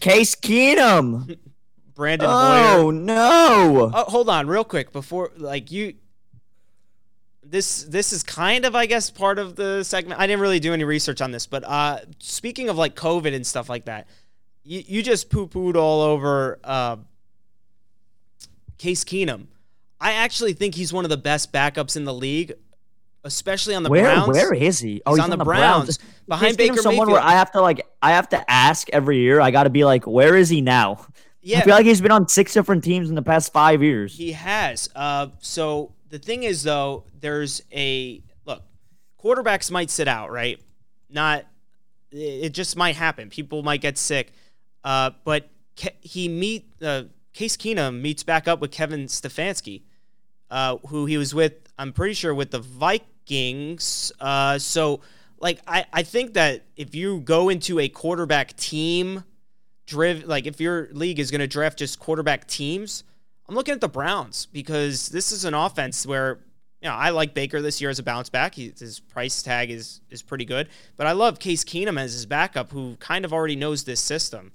[0.00, 1.38] Case Keenum.
[1.94, 2.92] Brandon Oh Boyer?
[2.92, 3.90] no.
[3.94, 5.94] Oh, hold on, real quick before like you.
[7.44, 10.18] This this is kind of I guess part of the segment.
[10.20, 13.46] I didn't really do any research on this, but uh, speaking of like COVID and
[13.46, 14.06] stuff like that,
[14.64, 16.96] you you just poo pooed all over uh,
[18.78, 19.46] Case Keenum.
[20.00, 22.54] I actually think he's one of the best backups in the league,
[23.24, 24.28] especially on the where Browns.
[24.28, 25.02] where is he?
[25.06, 25.98] Oh, He's on the Browns,
[26.28, 27.24] behind Case Keenum's Baker someone Mayfield.
[27.24, 29.40] where I have to like I have to ask every year.
[29.40, 31.06] I got to be like, where is he now?
[31.42, 34.16] yeah, I feel like he's been on six different teams in the past five years.
[34.16, 34.88] He has.
[34.94, 38.62] Uh, so the thing is, though, there's a look.
[39.22, 40.60] Quarterbacks might sit out, right?
[41.10, 41.44] Not.
[42.10, 43.30] It just might happen.
[43.30, 44.32] People might get sick.
[44.84, 45.48] Uh, but
[45.80, 49.82] Ke- he meet uh, Case Keenum meets back up with Kevin Stefanski,
[50.50, 51.54] uh, who he was with.
[51.78, 52.58] I'm pretty sure with the
[53.32, 54.12] Vikings.
[54.20, 55.00] Uh, so
[55.38, 59.24] like I, I think that if you go into a quarterback team
[59.86, 63.04] driv like if your league is going to draft just quarterback teams,
[63.48, 66.40] I'm looking at the Browns because this is an offense where
[66.80, 68.54] you know I like Baker this year as a bounce back.
[68.54, 72.26] He, his price tag is is pretty good, but I love Case Keenum as his
[72.26, 74.52] backup, who kind of already knows this system.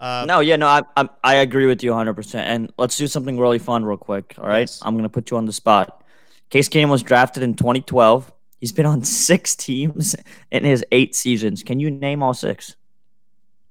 [0.00, 2.14] Uh, No, yeah, no, I, I I agree with you 100.
[2.14, 4.34] percent And let's do something really fun, real quick.
[4.38, 4.80] All right, Yes.
[4.82, 6.02] I'm gonna put you on the spot.
[6.50, 8.32] Case Keenum was drafted in 2012.
[8.60, 10.14] He's been on six teams
[10.50, 11.62] in his eight seasons.
[11.62, 12.76] Can you name all six?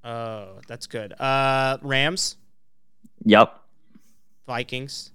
[0.04, 1.14] Oh, that's good.
[1.20, 2.38] Uh, Rams,
[3.26, 3.54] Yep,
[4.48, 5.12] Vikings,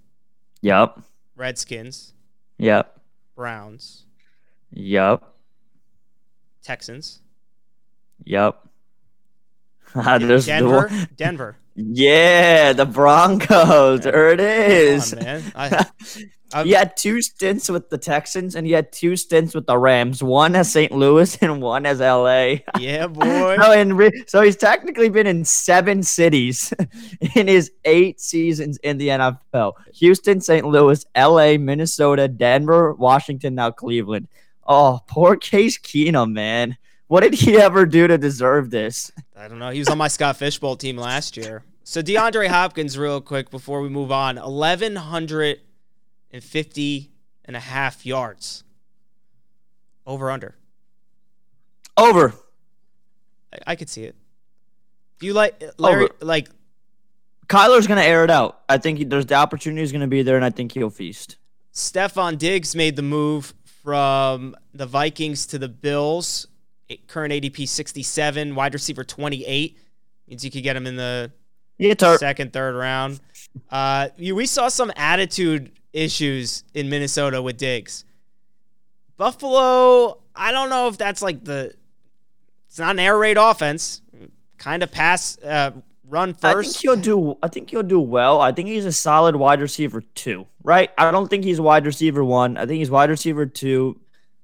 [0.60, 1.00] yep,
[1.36, 2.12] Redskins,
[2.58, 3.00] yep,
[3.34, 4.04] Browns,
[4.70, 5.22] yep,
[6.62, 7.22] Texans,
[8.24, 8.60] yep.
[9.94, 11.56] There's Denver, one- Denver.
[11.76, 14.00] Yeah, the Broncos.
[14.02, 15.12] There it is.
[15.14, 15.42] On, man.
[15.56, 15.86] I,
[16.54, 19.76] I've- He had two stints with the Texans and he had two stints with the
[19.76, 20.22] Rams.
[20.22, 20.92] One as St.
[20.92, 22.60] Louis and one as LA.
[22.78, 23.56] yeah, boy.
[23.60, 26.72] So, in so he's technically been in seven cities
[27.34, 30.66] in his eight seasons in the NFL: Houston, St.
[30.66, 34.28] Louis, L.A., Minnesota, Denver, Washington, now Cleveland.
[34.66, 36.76] Oh, poor Case Keenum, man.
[37.08, 39.12] What did he ever do to deserve this?
[39.36, 39.70] I don't know.
[39.70, 41.62] He was on my Scott Fish Bowl team last year.
[41.84, 45.60] So DeAndre Hopkins, real quick before we move on, 1,150
[47.44, 48.64] and a half yards.
[50.06, 50.54] Over under.
[51.96, 52.34] Over.
[53.52, 54.16] I, I could see it.
[55.18, 56.04] Do you like Larry?
[56.04, 56.14] Over.
[56.20, 56.48] Like
[57.46, 58.60] Kyler's gonna air it out.
[58.68, 61.36] I think he, there's the opportunity is gonna be there, and I think he'll feast.
[61.72, 66.46] Stefon Diggs made the move from the Vikings to the Bills.
[67.06, 69.78] Current ADP 67, wide receiver 28.
[70.28, 71.32] Means you could get him in the
[71.78, 73.20] He second, third round.
[73.70, 78.04] Uh, you, we saw some attitude issues in Minnesota with Diggs.
[79.16, 81.74] Buffalo, I don't know if that's like the.
[82.68, 84.02] It's not an air raid offense.
[84.58, 85.70] Kind of pass, uh,
[86.08, 86.82] run I think first.
[86.82, 87.38] he'll do.
[87.42, 88.40] I think he'll do well.
[88.40, 90.46] I think he's a solid wide receiver two.
[90.62, 90.90] Right.
[90.98, 92.56] I don't think he's wide receiver one.
[92.56, 94.00] I think he's wide receiver two,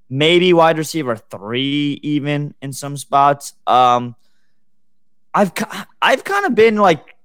[0.09, 3.55] maybe wide receiver three, even in some spots.
[3.67, 4.15] Um,
[5.35, 5.53] I've
[6.01, 7.17] I've kind of been like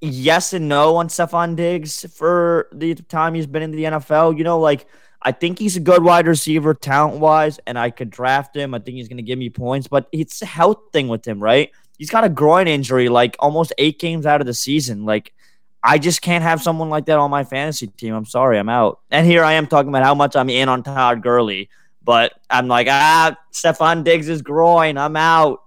[0.00, 4.36] yes and no on Stefon Diggs for the time he's been in the NFL.
[4.38, 4.86] You know, like
[5.22, 8.74] I think he's a good wide receiver talent wise, and I could draft him.
[8.74, 11.40] I think he's going to give me points, but it's a health thing with him,
[11.40, 11.70] right?
[11.98, 15.04] He's got a groin injury, like almost eight games out of the season.
[15.04, 15.34] Like,
[15.82, 18.14] I just can't have someone like that on my fantasy team.
[18.14, 19.00] I'm sorry, I'm out.
[19.10, 21.68] And here I am talking about how much I'm in on Todd Gurley,
[22.04, 24.96] but I'm like, ah, Stefon Diggs' is groin.
[24.96, 25.62] I'm out.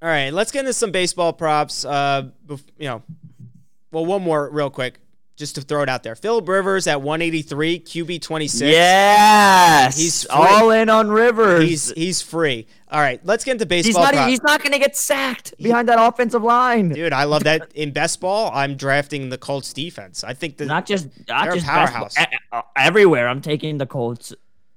[0.00, 1.84] All right, let's get into some baseball props.
[1.84, 2.30] Uh,
[2.78, 3.02] you know,
[3.92, 4.98] well, one more real quick,
[5.36, 6.14] just to throw it out there.
[6.14, 8.62] Philip Rivers at 183, QB 26.
[8.70, 10.34] Yes, He's free.
[10.34, 11.62] all in on Rivers.
[11.68, 12.66] He's he's free.
[12.90, 14.12] All right, let's get into He's baseball not.
[14.14, 14.30] props.
[14.30, 16.90] He's not going to get sacked behind that offensive line.
[16.90, 17.72] Dude, I love that.
[17.74, 20.22] In best ball, I'm drafting the Colts defense.
[20.24, 22.18] I think the Not just not just powerhouse.
[22.18, 22.24] e-
[22.76, 23.28] everywhere.
[23.28, 24.34] I'm taking the Colts.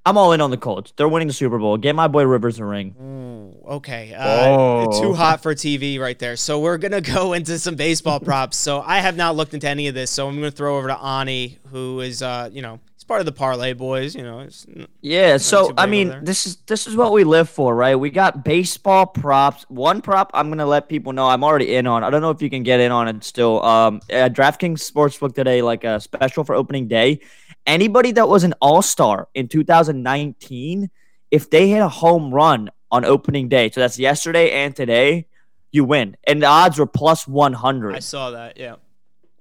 [0.08, 0.94] I'm all in on the Colts.
[0.96, 1.78] They're winning the Super Bowl.
[1.78, 2.96] Get my boy Rivers a ring.
[3.02, 4.14] Ooh, okay.
[4.16, 4.86] Uh.
[5.02, 6.36] Too hot for TV right there.
[6.36, 8.56] So we're going to go into some baseball props.
[8.56, 10.12] So I have not looked into any of this.
[10.12, 13.20] So I'm going to throw over to Ani, who is, uh, you know, he's part
[13.20, 14.14] of the Parlay Boys.
[14.14, 14.68] You know, it's,
[15.02, 17.96] Yeah, so I mean, this is this is what we live for, right?
[17.96, 19.66] We got baseball props.
[19.70, 22.04] One prop I'm gonna let people know I'm already in on.
[22.04, 23.64] I don't know if you can get in on it still.
[23.66, 27.22] Um, uh, DraftKings Sportsbook today, like a special for opening day.
[27.66, 30.90] Anybody that was an All Star in 2019,
[31.32, 35.28] if they hit a home run on opening day, so that's yesterday and today,
[35.72, 36.16] you win.
[36.26, 37.96] And the odds were plus 100.
[37.96, 38.58] I saw that.
[38.58, 38.76] Yeah.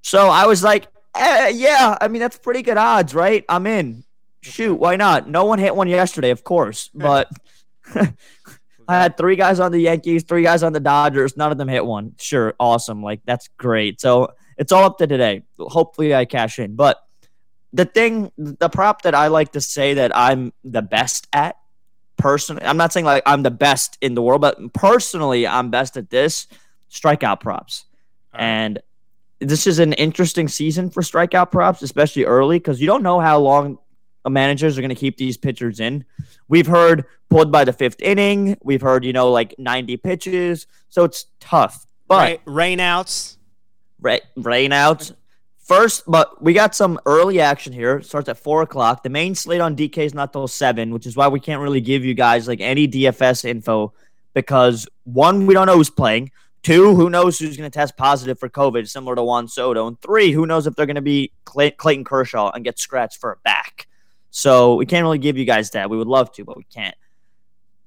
[0.03, 3.45] So I was like, eh, yeah, I mean, that's pretty good odds, right?
[3.49, 4.05] I'm in.
[4.43, 5.29] Shoot, why not?
[5.29, 7.31] No one hit one yesterday, of course, but
[7.95, 8.13] I
[8.89, 11.37] had three guys on the Yankees, three guys on the Dodgers.
[11.37, 12.15] None of them hit one.
[12.19, 13.03] Sure, awesome.
[13.03, 14.01] Like, that's great.
[14.01, 15.43] So it's all up to today.
[15.59, 16.75] Hopefully, I cash in.
[16.77, 17.03] But
[17.75, 21.57] the thing, the prop that I like to say that I'm the best at
[22.17, 25.97] personally, I'm not saying like I'm the best in the world, but personally, I'm best
[25.97, 26.47] at this
[26.89, 27.85] strikeout props.
[28.33, 28.81] And
[29.41, 33.41] this is an interesting season for strikeout props, especially early, because you don't know how
[33.41, 33.79] long
[34.27, 36.05] managers are going to keep these pitchers in.
[36.47, 38.57] We've heard pulled by the fifth inning.
[38.63, 40.69] We've heard, you know, like 90 pitches.
[40.89, 41.87] So it's tough.
[42.07, 43.37] But rain, rainouts.
[44.01, 45.13] Rain, rainouts.
[45.65, 47.97] First, but we got some early action here.
[47.97, 49.03] It starts at four o'clock.
[49.03, 51.81] The main slate on DK is not till seven, which is why we can't really
[51.81, 53.95] give you guys like any DFS info
[54.35, 56.31] because one, we don't know who's playing.
[56.63, 59.87] Two, who knows who's going to test positive for COVID, similar to Juan Soto.
[59.87, 63.19] And three, who knows if they're going to be Clay- Clayton Kershaw and get scratched
[63.19, 63.87] for a back.
[64.31, 65.89] So we can't really give you guys that.
[65.89, 66.97] We would love to, but we can't.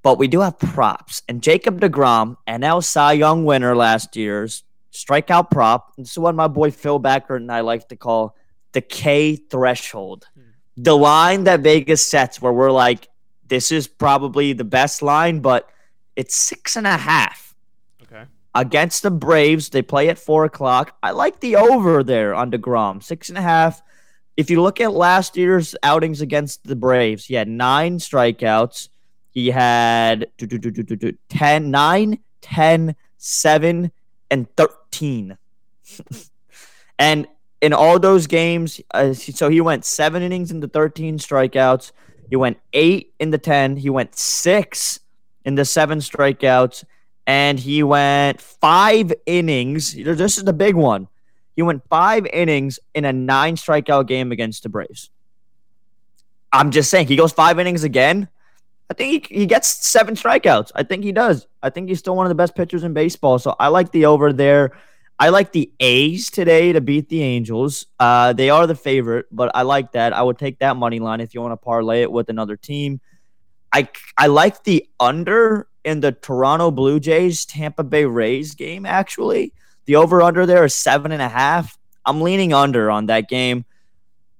[0.02, 1.22] But we do have props.
[1.28, 5.96] And Jacob DeGrom, NL Cy Young winner last year's strikeout prop.
[5.96, 8.36] This is what my boy Phil Backer and I like to call
[8.74, 10.28] the K threshold.
[10.36, 10.42] Hmm.
[10.78, 13.08] The line that Vegas sets where we're like,
[13.48, 15.70] this is probably the best line, but
[16.16, 17.56] it's six and a half.
[18.04, 18.26] Okay.
[18.54, 20.96] Against the Braves, they play at four o'clock.
[21.02, 23.02] I like the over there on DeGrom.
[23.02, 23.82] Six and a half.
[24.36, 28.90] If you look at last year's outings against the Braves, he had nine strikeouts.
[29.32, 33.92] He had 10, 9, 10, 7,
[34.30, 35.38] and 13.
[37.00, 37.28] and
[37.62, 41.92] in all those games, uh, so he went seven innings into 13 strikeouts.
[42.30, 43.78] He went eight in the 10.
[43.78, 45.00] He went six
[45.46, 46.84] in the seven strikeouts.
[47.26, 49.94] And he went five innings.
[49.94, 51.08] This is the big one.
[51.56, 55.10] He went five innings in a nine strikeout game against the Braves.
[56.54, 58.30] I'm just saying, he goes five innings again.
[58.90, 60.72] I think he, he gets seven strikeouts.
[60.76, 61.48] I think he does.
[61.62, 63.40] I think he's still one of the best pitchers in baseball.
[63.40, 64.72] So I like the over there.
[65.20, 67.88] I like the A's today to beat the Angels.
[68.00, 70.14] Uh, they are the favorite, but I like that.
[70.14, 73.02] I would take that money line if you want to parlay it with another team.
[73.74, 78.86] I I like the under in the Toronto Blue Jays Tampa Bay Rays game.
[78.86, 79.54] Actually,
[79.86, 81.78] the over under there is seven and a half.
[82.06, 83.66] I'm leaning under on that game.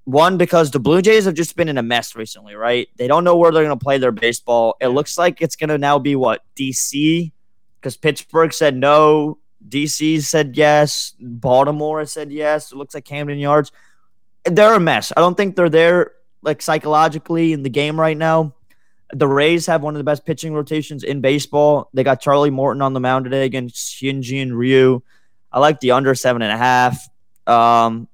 [0.08, 2.88] One, because the Blue Jays have just been in a mess recently, right?
[2.96, 4.78] They don't know where they're going to play their baseball.
[4.80, 6.46] It looks like it's going to now be what?
[6.56, 7.34] DC?
[7.76, 9.38] Because Pittsburgh said no.
[9.68, 11.14] DC said yes.
[11.20, 12.72] Baltimore said yes.
[12.72, 13.74] It looks like Camden Yards.
[14.46, 15.12] They're a mess.
[15.18, 18.56] I don't think they're there like psychologically in the game right now.
[19.12, 21.90] The Rays have one of the best pitching rotations in baseball.
[21.94, 25.02] They got Charlie Morton on the mound today against Hyun-Jin Ryu.
[25.52, 27.10] I like the under seven and a half.
[27.46, 28.08] Um,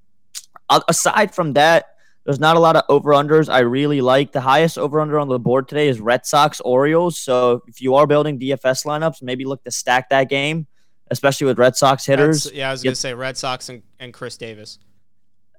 [0.88, 1.88] aside from that,
[2.26, 3.49] there's not a lot of over unders.
[3.49, 7.17] I really like the highest over under on the board today is Red Sox Orioles.
[7.17, 10.67] So if you are building DFS lineups, maybe look to stack that game,
[11.11, 12.45] especially with Red Sox hitters.
[12.45, 14.80] That's, yeah, I was gonna say Red Sox and, and Chris Davis.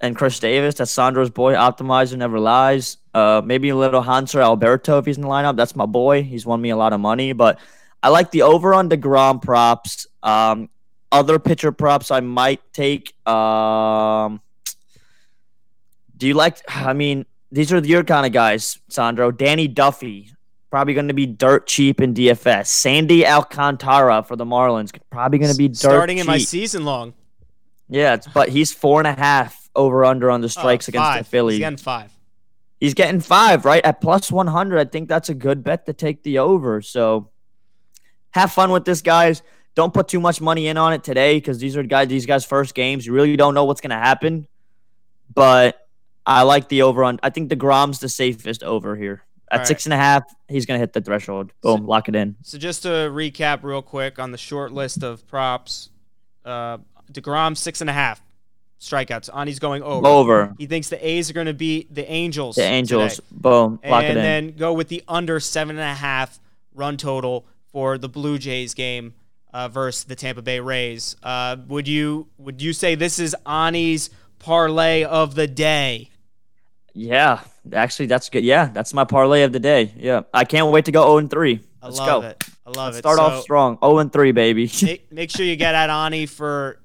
[0.00, 1.54] And Chris Davis, that's Sandro's boy.
[1.54, 2.96] Optimizer never lies.
[3.12, 5.56] Uh, maybe a little Hanser Alberto if he's in the lineup.
[5.56, 6.22] That's my boy.
[6.22, 7.32] He's won me a lot of money.
[7.32, 7.58] But
[8.02, 10.06] I like the over on the Degrom props.
[10.22, 10.68] Um,
[11.12, 13.14] other pitcher props I might take.
[13.26, 14.40] Um,
[16.16, 16.60] do you like?
[16.68, 19.30] I mean, these are your kind of guys, Sandro.
[19.30, 20.30] Danny Duffy,
[20.70, 22.66] probably going to be dirt cheap in DFS.
[22.66, 26.22] Sandy Alcantara for the Marlins, probably going to be dirt starting cheap.
[26.22, 27.14] in my season long.
[27.88, 31.18] Yeah, but he's four and a half over under on the oh, strikes oh, against
[31.18, 31.54] the Phillies.
[31.54, 32.10] He's getting five.
[32.80, 33.84] He's getting five, right?
[33.84, 36.82] At plus 100, I think that's a good bet to take the over.
[36.82, 37.30] So
[38.32, 39.42] have fun with this, guys.
[39.74, 42.44] Don't put too much money in on it today because these are guys, these guys'
[42.44, 43.06] first games.
[43.06, 44.46] You really don't know what's going to happen.
[45.32, 45.83] But
[46.26, 47.20] I like the over on.
[47.22, 49.22] I think DeGrom's the safest over here.
[49.50, 49.66] At right.
[49.66, 51.52] six and a half, he's going to hit the threshold.
[51.60, 52.34] Boom, so, lock it in.
[52.42, 55.90] So just to recap real quick on the short list of props,
[56.44, 56.78] uh,
[57.12, 58.22] DeGrom six and a half
[58.80, 59.30] strikeouts.
[59.34, 60.06] Ani's going over.
[60.06, 60.54] Over.
[60.58, 62.56] He thinks the A's are going to beat the Angels.
[62.56, 63.16] The Angels.
[63.16, 63.26] Today.
[63.32, 64.16] Boom, lock and it in.
[64.16, 66.40] And then go with the under seven and a half
[66.74, 69.14] run total for the Blue Jays game
[69.52, 71.16] uh, versus the Tampa Bay Rays.
[71.22, 76.10] Uh, would you would you say this is Ani's parlay of the day?
[76.94, 77.40] Yeah,
[77.72, 78.44] actually, that's good.
[78.44, 79.92] Yeah, that's my parlay of the day.
[79.96, 81.60] Yeah, I can't wait to go 0 and 3.
[81.82, 82.28] Let's I love go.
[82.28, 82.44] it.
[82.64, 83.00] I love Let's it.
[83.00, 83.78] Start so off strong.
[83.82, 84.70] 0 and 3, baby.
[84.82, 86.78] make, make sure you get at Ani for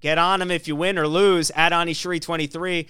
[0.00, 1.50] get on him if you win or lose.
[1.54, 2.88] At Ani Shri 23.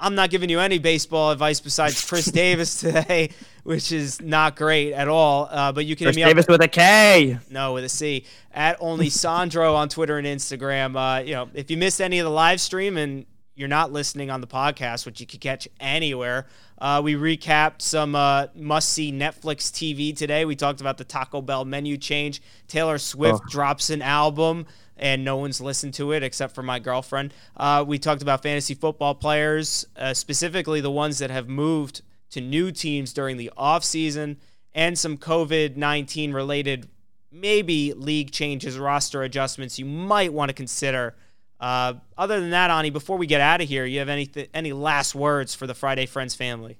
[0.00, 3.30] I'm not giving you any baseball advice besides Chris Davis today,
[3.64, 5.48] which is not great at all.
[5.50, 6.50] Uh, but you can Chris hit me Davis up.
[6.50, 7.38] with a K.
[7.50, 8.24] No, with a C.
[8.52, 10.96] At only Sandro on Twitter and Instagram.
[10.96, 13.24] Uh, you know, if you missed any of the live stream and
[13.58, 16.46] you're not listening on the podcast, which you could catch anywhere,
[16.80, 20.44] uh, we recapped some uh, must see Netflix TV today.
[20.44, 22.40] We talked about the Taco Bell menu change.
[22.68, 23.50] Taylor Swift Oh.
[23.50, 24.66] drops an album.
[25.00, 27.32] And no one's listened to it except for my girlfriend.
[27.56, 32.40] Uh, we talked about fantasy football players, uh, specifically the ones that have moved to
[32.40, 34.38] new teams during the offseason,
[34.74, 36.88] and some COVID 19 related
[37.30, 41.14] maybe league changes, roster adjustments you might want to consider.
[41.60, 44.72] Uh, other than that, Ani, before we get out of here, you have any any
[44.72, 46.78] last words for the Friday Friends family?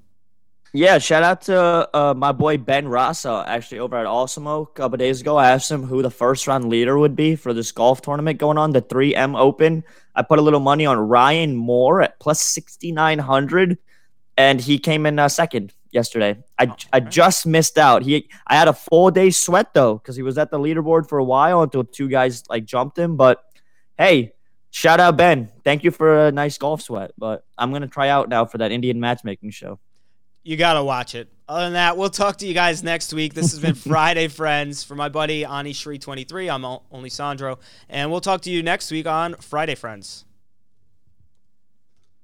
[0.74, 4.98] Yeah, shout out to uh, my boy Ben Rasa, actually over at Awesemo a couple
[4.98, 5.36] days ago.
[5.38, 8.58] I asked him who the first round leader would be for this golf tournament going
[8.58, 9.82] on, the 3M Open.
[10.14, 13.78] I put a little money on Ryan Moore at plus 6,900,
[14.36, 16.36] and he came in uh, second yesterday.
[16.58, 17.10] I, Oh, I right.
[17.10, 18.02] just missed out.
[18.02, 21.18] He I had a full day sweat though because he was at the leaderboard for
[21.18, 23.16] a while until two guys like jumped him.
[23.16, 23.42] But
[23.96, 24.32] hey,
[24.70, 25.50] shout out Ben.
[25.64, 27.12] Thank you for a nice golf sweat.
[27.18, 29.78] But I'm gonna try out now for that Indian matchmaking show.
[30.48, 31.28] You got to watch it.
[31.46, 33.34] Other than that, we'll talk to you guys next week.
[33.34, 36.48] This has been Friday Friends for my buddy Ani Shri 23.
[36.48, 37.58] I'm only Sandro.
[37.88, 40.24] And we'll talk to you next week on Friday Friends.